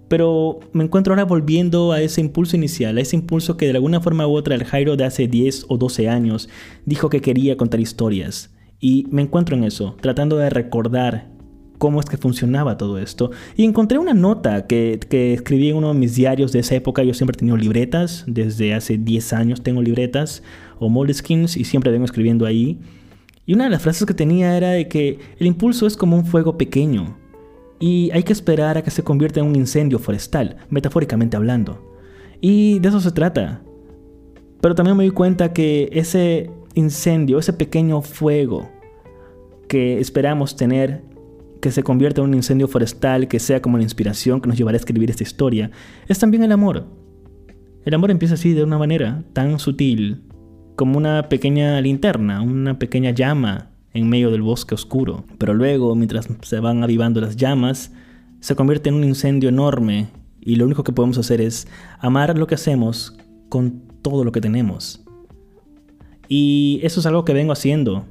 Pero 0.08 0.60
me 0.72 0.84
encuentro 0.84 1.14
ahora 1.14 1.24
volviendo 1.24 1.92
a 1.92 2.02
ese 2.02 2.20
impulso 2.20 2.56
inicial, 2.56 2.98
a 2.98 3.00
ese 3.00 3.16
impulso 3.16 3.56
que 3.56 3.66
de 3.66 3.72
alguna 3.72 4.00
forma 4.00 4.26
u 4.26 4.32
otra 4.32 4.54
el 4.54 4.64
Jairo 4.64 4.96
de 4.96 5.04
hace 5.04 5.26
10 5.26 5.66
o 5.68 5.78
12 5.78 6.08
años 6.08 6.48
dijo 6.84 7.08
que 7.08 7.22
quería 7.22 7.56
contar 7.56 7.80
historias. 7.80 8.54
Y 8.78 9.06
me 9.10 9.22
encuentro 9.22 9.56
en 9.56 9.64
eso, 9.64 9.96
tratando 10.00 10.36
de 10.36 10.50
recordar 10.50 11.31
cómo 11.82 11.98
es 11.98 12.06
que 12.06 12.16
funcionaba 12.16 12.78
todo 12.78 12.96
esto. 12.96 13.32
Y 13.56 13.64
encontré 13.64 13.98
una 13.98 14.14
nota 14.14 14.68
que, 14.68 15.00
escribí 15.34 15.70
en 15.70 15.78
uno 15.78 15.92
de 15.92 15.98
mis 15.98 16.14
diarios 16.14 16.52
de 16.52 16.60
esa 16.60 16.76
época. 16.76 17.02
Yo 17.02 17.12
siempre 17.12 17.34
he 17.34 17.38
tenido 17.40 17.56
libretas, 17.56 18.22
desde 18.28 18.72
hace 18.72 18.98
10 18.98 19.32
años 19.32 19.62
tengo 19.64 19.82
libretas 19.82 20.44
o 20.78 20.88
moleskins 20.88 21.56
y 21.56 21.64
siempre 21.64 21.90
vengo 21.90 22.04
escribiendo 22.04 22.46
ahí. 22.46 22.78
Y 23.46 23.54
una 23.54 23.64
de 23.64 23.70
las 23.70 23.82
frases 23.82 24.06
que 24.06 24.14
tenía 24.14 24.56
era 24.56 24.70
de 24.70 24.86
que 24.86 25.18
el 25.40 25.46
impulso 25.48 25.88
es 25.88 25.96
como 25.96 26.14
un 26.14 26.24
fuego 26.24 26.56
pequeño 26.56 27.18
y 27.80 28.12
hay 28.12 28.22
que 28.22 28.32
esperar 28.32 28.78
a 28.78 28.82
que 28.82 28.92
se 28.92 29.02
convierta 29.02 29.40
en 29.40 29.46
un 29.46 29.56
incendio 29.56 29.98
forestal, 29.98 30.58
metafóricamente 30.70 31.36
hablando. 31.36 31.96
Y 32.40 32.78
de 32.78 32.90
eso 32.90 33.00
se 33.00 33.10
trata. 33.10 33.60
Pero 34.60 34.76
también 34.76 34.96
me 34.96 35.02
di 35.02 35.10
cuenta 35.10 35.52
que 35.52 35.88
ese 35.90 36.48
incendio, 36.74 37.40
ese 37.40 37.52
pequeño 37.52 38.02
fuego 38.02 38.70
que 39.66 39.98
esperamos 39.98 40.54
tener 40.54 41.10
que 41.62 41.70
se 41.70 41.84
convierta 41.84 42.20
en 42.20 42.28
un 42.28 42.34
incendio 42.34 42.66
forestal, 42.66 43.28
que 43.28 43.38
sea 43.38 43.62
como 43.62 43.78
la 43.78 43.84
inspiración 43.84 44.40
que 44.40 44.48
nos 44.48 44.58
llevará 44.58 44.74
a 44.74 44.80
escribir 44.80 45.08
esta 45.10 45.22
historia, 45.22 45.70
es 46.08 46.18
también 46.18 46.42
el 46.42 46.50
amor. 46.50 46.88
El 47.84 47.94
amor 47.94 48.10
empieza 48.10 48.34
así, 48.34 48.52
de 48.52 48.64
una 48.64 48.78
manera 48.78 49.22
tan 49.32 49.60
sutil, 49.60 50.24
como 50.74 50.98
una 50.98 51.28
pequeña 51.28 51.80
linterna, 51.80 52.42
una 52.42 52.80
pequeña 52.80 53.12
llama 53.12 53.70
en 53.94 54.08
medio 54.08 54.32
del 54.32 54.42
bosque 54.42 54.74
oscuro. 54.74 55.24
Pero 55.38 55.54
luego, 55.54 55.94
mientras 55.94 56.28
se 56.42 56.58
van 56.58 56.82
avivando 56.82 57.20
las 57.20 57.36
llamas, 57.36 57.92
se 58.40 58.56
convierte 58.56 58.88
en 58.88 58.96
un 58.96 59.04
incendio 59.04 59.48
enorme 59.48 60.08
y 60.40 60.56
lo 60.56 60.64
único 60.64 60.82
que 60.82 60.92
podemos 60.92 61.18
hacer 61.18 61.40
es 61.40 61.68
amar 62.00 62.36
lo 62.36 62.48
que 62.48 62.56
hacemos 62.56 63.16
con 63.48 63.84
todo 64.02 64.24
lo 64.24 64.32
que 64.32 64.40
tenemos. 64.40 65.04
Y 66.26 66.80
eso 66.82 66.98
es 66.98 67.06
algo 67.06 67.24
que 67.24 67.34
vengo 67.34 67.52
haciendo. 67.52 68.04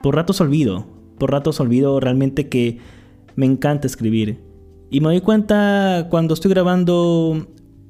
Por 0.00 0.14
ratos 0.14 0.40
olvido, 0.40 0.86
por 1.18 1.30
ratos 1.30 1.60
olvido 1.60 2.00
realmente 2.00 2.48
que 2.48 2.78
me 3.36 3.46
encanta 3.46 3.86
escribir. 3.86 4.38
Y 4.90 5.00
me 5.00 5.08
doy 5.08 5.20
cuenta 5.20 6.06
cuando 6.10 6.34
estoy 6.34 6.50
grabando 6.50 7.46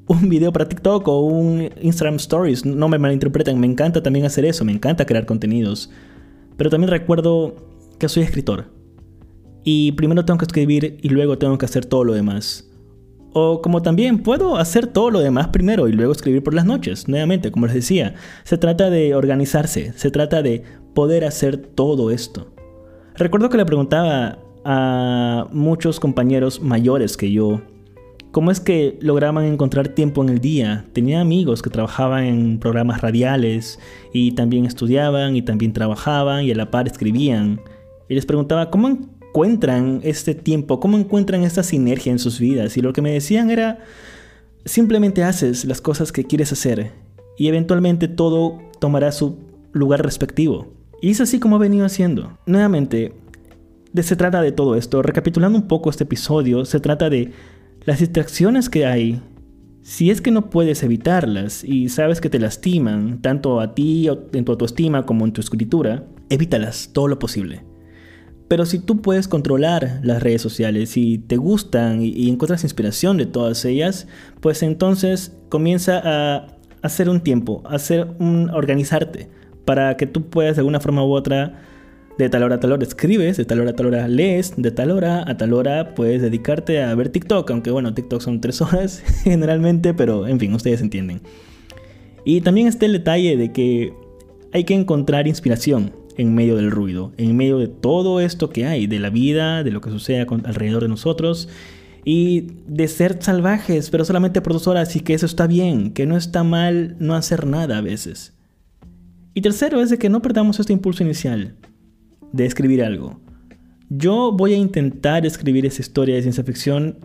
un 0.06 0.28
video 0.28 0.52
para 0.52 0.68
TikTok 0.68 1.06
o 1.08 1.20
un 1.20 1.70
Instagram 1.80 2.16
Stories, 2.16 2.64
no 2.64 2.88
me 2.88 2.98
malinterpreten, 2.98 3.58
me 3.58 3.66
encanta 3.66 4.02
también 4.02 4.26
hacer 4.26 4.44
eso, 4.44 4.64
me 4.64 4.72
encanta 4.72 5.06
crear 5.06 5.26
contenidos. 5.26 5.90
Pero 6.56 6.70
también 6.70 6.90
recuerdo 6.90 7.54
que 7.98 8.08
soy 8.08 8.22
escritor. 8.22 8.66
Y 9.64 9.92
primero 9.92 10.24
tengo 10.24 10.38
que 10.38 10.44
escribir 10.44 10.98
y 11.00 11.08
luego 11.08 11.38
tengo 11.38 11.56
que 11.58 11.64
hacer 11.64 11.86
todo 11.86 12.04
lo 12.04 12.12
demás. 12.12 12.70
O 13.32 13.62
como 13.62 13.82
también 13.82 14.18
puedo 14.18 14.56
hacer 14.56 14.86
todo 14.86 15.10
lo 15.10 15.20
demás 15.20 15.48
primero 15.48 15.88
y 15.88 15.92
luego 15.92 16.12
escribir 16.12 16.44
por 16.44 16.54
las 16.54 16.66
noches. 16.66 17.08
Nuevamente, 17.08 17.50
como 17.50 17.66
les 17.66 17.74
decía, 17.74 18.14
se 18.44 18.58
trata 18.58 18.90
de 18.90 19.14
organizarse, 19.14 19.92
se 19.96 20.10
trata 20.10 20.42
de 20.42 20.62
poder 20.94 21.24
hacer 21.24 21.56
todo 21.56 22.10
esto. 22.10 22.53
Recuerdo 23.16 23.48
que 23.48 23.56
le 23.56 23.64
preguntaba 23.64 24.38
a 24.64 25.46
muchos 25.52 26.00
compañeros 26.00 26.60
mayores 26.60 27.16
que 27.16 27.30
yo 27.30 27.60
cómo 28.34 28.50
es 28.50 28.58
que 28.58 28.98
lograban 29.00 29.44
encontrar 29.44 29.86
tiempo 29.86 30.20
en 30.24 30.28
el 30.28 30.40
día. 30.40 30.86
Tenía 30.92 31.20
amigos 31.20 31.62
que 31.62 31.70
trabajaban 31.70 32.24
en 32.24 32.58
programas 32.58 33.00
radiales 33.00 33.78
y 34.12 34.32
también 34.32 34.66
estudiaban 34.66 35.36
y 35.36 35.42
también 35.42 35.72
trabajaban 35.72 36.42
y 36.42 36.50
a 36.50 36.56
la 36.56 36.72
par 36.72 36.88
escribían. 36.88 37.60
Y 38.08 38.16
les 38.16 38.26
preguntaba 38.26 38.70
cómo 38.70 38.88
encuentran 38.88 40.00
este 40.02 40.34
tiempo, 40.34 40.80
cómo 40.80 40.98
encuentran 40.98 41.44
esta 41.44 41.62
sinergia 41.62 42.10
en 42.10 42.18
sus 42.18 42.40
vidas. 42.40 42.76
Y 42.76 42.80
lo 42.80 42.92
que 42.92 43.02
me 43.02 43.12
decían 43.12 43.52
era, 43.52 43.78
simplemente 44.64 45.22
haces 45.22 45.64
las 45.64 45.80
cosas 45.80 46.10
que 46.10 46.24
quieres 46.24 46.50
hacer 46.50 46.90
y 47.38 47.46
eventualmente 47.46 48.08
todo 48.08 48.58
tomará 48.80 49.12
su 49.12 49.38
lugar 49.72 50.02
respectivo. 50.02 50.66
Y 51.04 51.10
es 51.10 51.20
así 51.20 51.38
como 51.38 51.56
he 51.56 51.58
venido 51.58 51.84
haciendo. 51.84 52.38
Nuevamente, 52.46 53.12
de, 53.92 54.02
se 54.02 54.16
trata 54.16 54.40
de 54.40 54.52
todo 54.52 54.74
esto. 54.74 55.02
Recapitulando 55.02 55.58
un 55.58 55.68
poco 55.68 55.90
este 55.90 56.04
episodio, 56.04 56.64
se 56.64 56.80
trata 56.80 57.10
de 57.10 57.30
las 57.84 57.98
distracciones 57.98 58.70
que 58.70 58.86
hay. 58.86 59.20
Si 59.82 60.10
es 60.10 60.22
que 60.22 60.30
no 60.30 60.48
puedes 60.48 60.82
evitarlas 60.82 61.62
y 61.62 61.90
sabes 61.90 62.22
que 62.22 62.30
te 62.30 62.38
lastiman, 62.38 63.20
tanto 63.20 63.60
a 63.60 63.74
ti 63.74 64.08
en 64.32 64.46
tu 64.46 64.52
autoestima 64.52 65.04
como 65.04 65.26
en 65.26 65.34
tu 65.34 65.42
escritura, 65.42 66.06
evítalas 66.30 66.88
todo 66.94 67.06
lo 67.06 67.18
posible. 67.18 67.66
Pero 68.48 68.64
si 68.64 68.78
tú 68.78 69.02
puedes 69.02 69.28
controlar 69.28 70.00
las 70.02 70.22
redes 70.22 70.40
sociales 70.40 70.96
y 70.96 71.18
te 71.18 71.36
gustan 71.36 72.00
y, 72.00 72.30
encuentras 72.30 72.64
inspiración 72.64 73.18
de 73.18 73.26
todas 73.26 73.62
ellas, 73.66 74.06
pues 74.40 74.62
entonces 74.62 75.36
comienza 75.50 76.00
a 76.02 76.46
hacer 76.80 77.10
un 77.10 77.20
tiempo, 77.20 77.62
hacer 77.66 78.08
un 78.18 78.48
organizarte 78.48 79.43
para 79.64 79.96
que 79.96 80.06
tú 80.06 80.28
puedas 80.28 80.56
de 80.56 80.60
alguna 80.60 80.80
forma 80.80 81.04
u 81.04 81.12
otra 81.12 81.60
de 82.18 82.28
tal 82.28 82.44
hora 82.44 82.56
a 82.56 82.60
tal 82.60 82.72
hora 82.72 82.82
escribes, 82.84 83.36
de 83.36 83.44
tal 83.44 83.60
hora 83.60 83.70
a 83.70 83.76
tal 83.76 83.86
hora 83.86 84.08
lees, 84.08 84.54
de 84.56 84.70
tal 84.70 84.90
hora 84.90 85.24
a 85.26 85.36
tal 85.36 85.52
hora 85.52 85.94
puedes 85.94 86.22
dedicarte 86.22 86.82
a 86.82 86.94
ver 86.94 87.08
TikTok, 87.08 87.50
aunque 87.50 87.70
bueno, 87.70 87.92
TikTok 87.92 88.20
son 88.20 88.40
tres 88.40 88.60
horas 88.62 89.02
generalmente, 89.24 89.94
pero 89.94 90.26
en 90.26 90.38
fin, 90.38 90.52
ustedes 90.54 90.80
entienden. 90.80 91.20
Y 92.24 92.40
también 92.40 92.68
está 92.68 92.86
el 92.86 92.92
detalle 92.92 93.36
de 93.36 93.52
que 93.52 93.92
hay 94.52 94.64
que 94.64 94.74
encontrar 94.74 95.26
inspiración 95.26 95.92
en 96.16 96.34
medio 96.34 96.56
del 96.56 96.70
ruido, 96.70 97.12
en 97.16 97.36
medio 97.36 97.58
de 97.58 97.68
todo 97.68 98.20
esto 98.20 98.50
que 98.50 98.66
hay, 98.66 98.86
de 98.86 99.00
la 99.00 99.10
vida, 99.10 99.64
de 99.64 99.72
lo 99.72 99.80
que 99.80 99.90
sucede 99.90 100.26
alrededor 100.44 100.82
de 100.82 100.88
nosotros 100.88 101.48
y 102.04 102.48
de 102.66 102.86
ser 102.86 103.18
salvajes, 103.20 103.90
pero 103.90 104.04
solamente 104.04 104.40
por 104.40 104.52
dos 104.52 104.66
horas 104.66 104.94
y 104.94 105.00
que 105.00 105.14
eso 105.14 105.26
está 105.26 105.46
bien, 105.46 105.92
que 105.92 106.06
no 106.06 106.16
está 106.16 106.44
mal 106.44 106.96
no 106.98 107.14
hacer 107.14 107.46
nada 107.46 107.78
a 107.78 107.80
veces. 107.80 108.34
Y 109.34 109.40
tercero 109.40 109.80
es 109.80 109.90
de 109.90 109.98
que 109.98 110.08
no 110.08 110.22
perdamos 110.22 110.60
este 110.60 110.72
impulso 110.72 111.02
inicial 111.02 111.56
de 112.32 112.46
escribir 112.46 112.84
algo. 112.84 113.20
Yo 113.90 114.32
voy 114.32 114.54
a 114.54 114.56
intentar 114.56 115.26
escribir 115.26 115.66
esa 115.66 115.82
historia 115.82 116.14
de 116.14 116.22
ciencia 116.22 116.44
ficción 116.44 116.98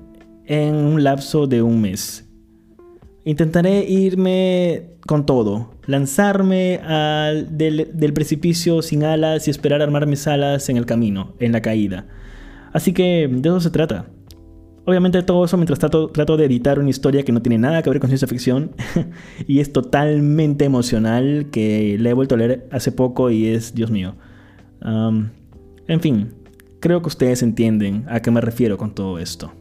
en 0.45 0.75
un 0.75 1.03
lapso 1.03 1.47
de 1.47 1.63
un 1.63 1.81
mes. 1.81 2.29
Intentaré 3.25 3.83
irme 3.89 4.91
con 5.05 5.25
todo, 5.25 5.71
lanzarme 5.87 6.77
al, 6.77 7.57
del, 7.57 7.89
del, 7.93 8.13
precipicio 8.13 8.81
sin 8.81 9.03
alas 9.03 9.47
y 9.47 9.51
esperar 9.51 9.81
armar 9.81 10.05
mis 10.07 10.27
alas 10.27 10.69
en 10.69 10.77
el 10.77 10.85
camino, 10.85 11.33
en 11.39 11.51
la 11.51 11.61
caída. 11.61 12.07
Así 12.73 12.93
que 12.93 13.27
de 13.29 13.49
eso 13.49 13.59
se 13.59 13.71
trata. 13.71 14.07
Obviamente 14.85 15.21
todo 15.23 15.45
eso 15.45 15.57
mientras 15.57 15.79
trato, 15.79 16.07
trato 16.07 16.37
de 16.37 16.45
editar 16.45 16.79
una 16.79 16.89
historia 16.89 17.23
que 17.23 17.31
no 17.31 17.41
tiene 17.41 17.57
nada 17.57 17.83
que 17.83 17.89
ver 17.89 17.99
con 17.99 18.09
ciencia 18.09 18.27
ficción 18.27 18.71
y 19.47 19.59
es 19.59 19.71
totalmente 19.71 20.65
emocional, 20.65 21.47
que 21.51 21.97
la 21.99 22.09
he 22.09 22.13
vuelto 22.13 22.35
a 22.35 22.37
leer 22.37 22.67
hace 22.71 22.91
poco 22.91 23.29
y 23.29 23.47
es, 23.47 23.75
Dios 23.75 23.91
mío. 23.91 24.15
en 24.81 26.01
fin, 26.01 26.33
creo 26.79 27.01
que 27.01 27.07
ustedes 27.07 27.43
entienden 27.43 28.05
a 28.07 28.21
qué 28.21 28.31
me 28.31 28.41
refiero 28.41 28.77
con 28.77 28.95
todo 28.95 29.19
esto. 29.19 29.51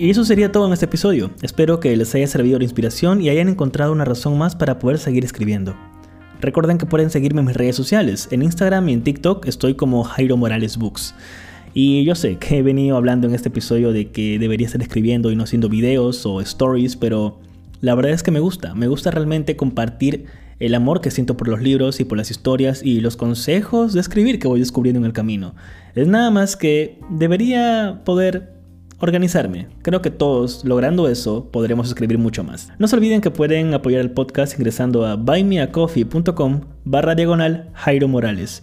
Y 0.00 0.08
eso 0.08 0.24
sería 0.24 0.50
todo 0.50 0.66
en 0.66 0.72
este 0.72 0.86
episodio. 0.86 1.30
Espero 1.42 1.78
que 1.78 1.94
les 1.94 2.14
haya 2.14 2.26
servido 2.26 2.58
de 2.58 2.64
inspiración 2.64 3.20
y 3.20 3.28
hayan 3.28 3.50
encontrado 3.50 3.92
una 3.92 4.06
razón 4.06 4.38
más 4.38 4.56
para 4.56 4.78
poder 4.78 4.96
seguir 4.96 5.26
escribiendo. 5.26 5.76
Recuerden 6.40 6.78
que 6.78 6.86
pueden 6.86 7.10
seguirme 7.10 7.40
en 7.40 7.48
mis 7.48 7.56
redes 7.58 7.76
sociales. 7.76 8.26
En 8.30 8.42
Instagram 8.42 8.88
y 8.88 8.94
en 8.94 9.02
TikTok 9.04 9.46
estoy 9.46 9.74
como 9.74 10.02
Jairo 10.04 10.38
Morales 10.38 10.78
Books. 10.78 11.14
Y 11.74 12.02
yo 12.04 12.14
sé 12.14 12.38
que 12.38 12.56
he 12.56 12.62
venido 12.62 12.96
hablando 12.96 13.28
en 13.28 13.34
este 13.34 13.50
episodio 13.50 13.92
de 13.92 14.10
que 14.10 14.38
debería 14.38 14.68
estar 14.68 14.80
escribiendo 14.80 15.30
y 15.32 15.36
no 15.36 15.44
haciendo 15.44 15.68
videos 15.68 16.24
o 16.24 16.40
stories, 16.40 16.96
pero 16.96 17.38
la 17.82 17.94
verdad 17.94 18.12
es 18.12 18.22
que 18.22 18.30
me 18.30 18.40
gusta. 18.40 18.74
Me 18.74 18.88
gusta 18.88 19.10
realmente 19.10 19.54
compartir 19.54 20.24
el 20.60 20.74
amor 20.74 21.02
que 21.02 21.10
siento 21.10 21.36
por 21.36 21.46
los 21.46 21.60
libros 21.60 22.00
y 22.00 22.04
por 22.04 22.16
las 22.16 22.30
historias 22.30 22.82
y 22.82 23.02
los 23.02 23.18
consejos 23.18 23.92
de 23.92 24.00
escribir 24.00 24.38
que 24.38 24.48
voy 24.48 24.60
descubriendo 24.60 24.98
en 25.00 25.04
el 25.04 25.12
camino. 25.12 25.54
Es 25.94 26.08
nada 26.08 26.30
más 26.30 26.56
que 26.56 26.98
debería 27.10 28.00
poder 28.06 28.59
organizarme. 29.00 29.66
Creo 29.82 30.02
que 30.02 30.10
todos, 30.10 30.64
logrando 30.64 31.08
eso, 31.08 31.48
podremos 31.50 31.88
escribir 31.88 32.18
mucho 32.18 32.44
más. 32.44 32.70
No 32.78 32.86
se 32.86 32.96
olviden 32.96 33.20
que 33.20 33.30
pueden 33.30 33.74
apoyar 33.74 34.00
el 34.00 34.10
podcast 34.10 34.54
ingresando 34.58 35.06
a 35.06 35.16
buymeacoffee.com 35.16 36.60
barra 36.84 37.14
diagonal 37.14 37.70
Jairo 37.74 38.08
Morales. 38.08 38.62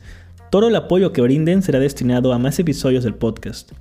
Todo 0.49 0.69
el 0.69 0.75
apoyo 0.75 1.11
que 1.11 1.21
brinden 1.21 1.61
será 1.61 1.79
destinado 1.79 2.31
a 2.33 2.39
más 2.39 2.57
episodios 2.59 3.03
del 3.03 3.15
podcast. 3.15 3.71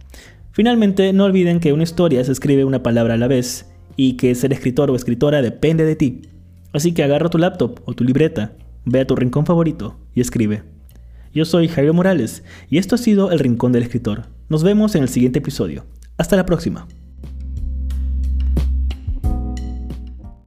Finalmente, 0.53 1.13
no 1.13 1.25
olviden 1.25 1.61
que 1.61 1.73
una 1.73 1.83
historia 1.83 2.25
se 2.25 2.33
escribe 2.33 2.65
una 2.65 2.83
palabra 2.83 3.15
a 3.15 3.19
la 3.19 3.29
vez 3.29 3.71
y 3.97 4.15
que 4.15 4.35
ser 4.35 4.53
escritor 4.53 4.91
o 4.91 4.97
escritora 4.97 5.43
depende 5.43 5.85
de 5.85 5.97
ti. 5.97 6.23
Así 6.73 6.93
que 6.93 7.05
agarra 7.05 7.31
tu 7.31 7.39
laptop 7.39 7.81
o 7.85 7.93
tu 7.93 8.05
libreta, 8.05 8.53
ve 8.85 9.01
a 9.01 9.07
tu 9.07 9.15
rincón 9.15 9.47
favorito 9.47 9.97
y 10.15 10.21
escribe. 10.21 10.63
Yo 11.35 11.45
soy 11.45 11.69
Jairo 11.69 11.93
Morales 11.93 12.43
y 12.71 12.79
esto 12.79 12.95
ha 12.95 12.99
sido 12.99 13.31
El 13.31 13.39
Rincón 13.39 13.73
del 13.73 13.83
Escritor. 13.83 14.25
Nos 14.49 14.63
vemos 14.63 14.95
en 14.95 15.03
el 15.03 15.11
siguiente 15.11 15.41
episodio. 15.41 15.85
Hasta 16.19 16.37
la 16.37 16.47
próxima. 16.47 16.87